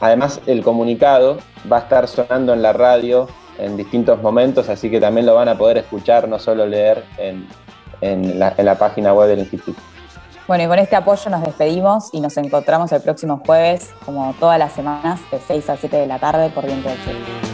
[0.00, 1.38] Además, el comunicado
[1.70, 3.28] va a estar sonando en la radio
[3.58, 7.46] en distintos momentos, así que también lo van a poder escuchar, no solo leer en,
[8.00, 9.80] en la, página web del instituto.
[10.48, 14.58] Bueno, y con este apoyo nos despedimos y nos encontramos el próximo jueves, como todas
[14.58, 17.51] las semanas, de 6 a 7 de la tarde por Viento del Sur.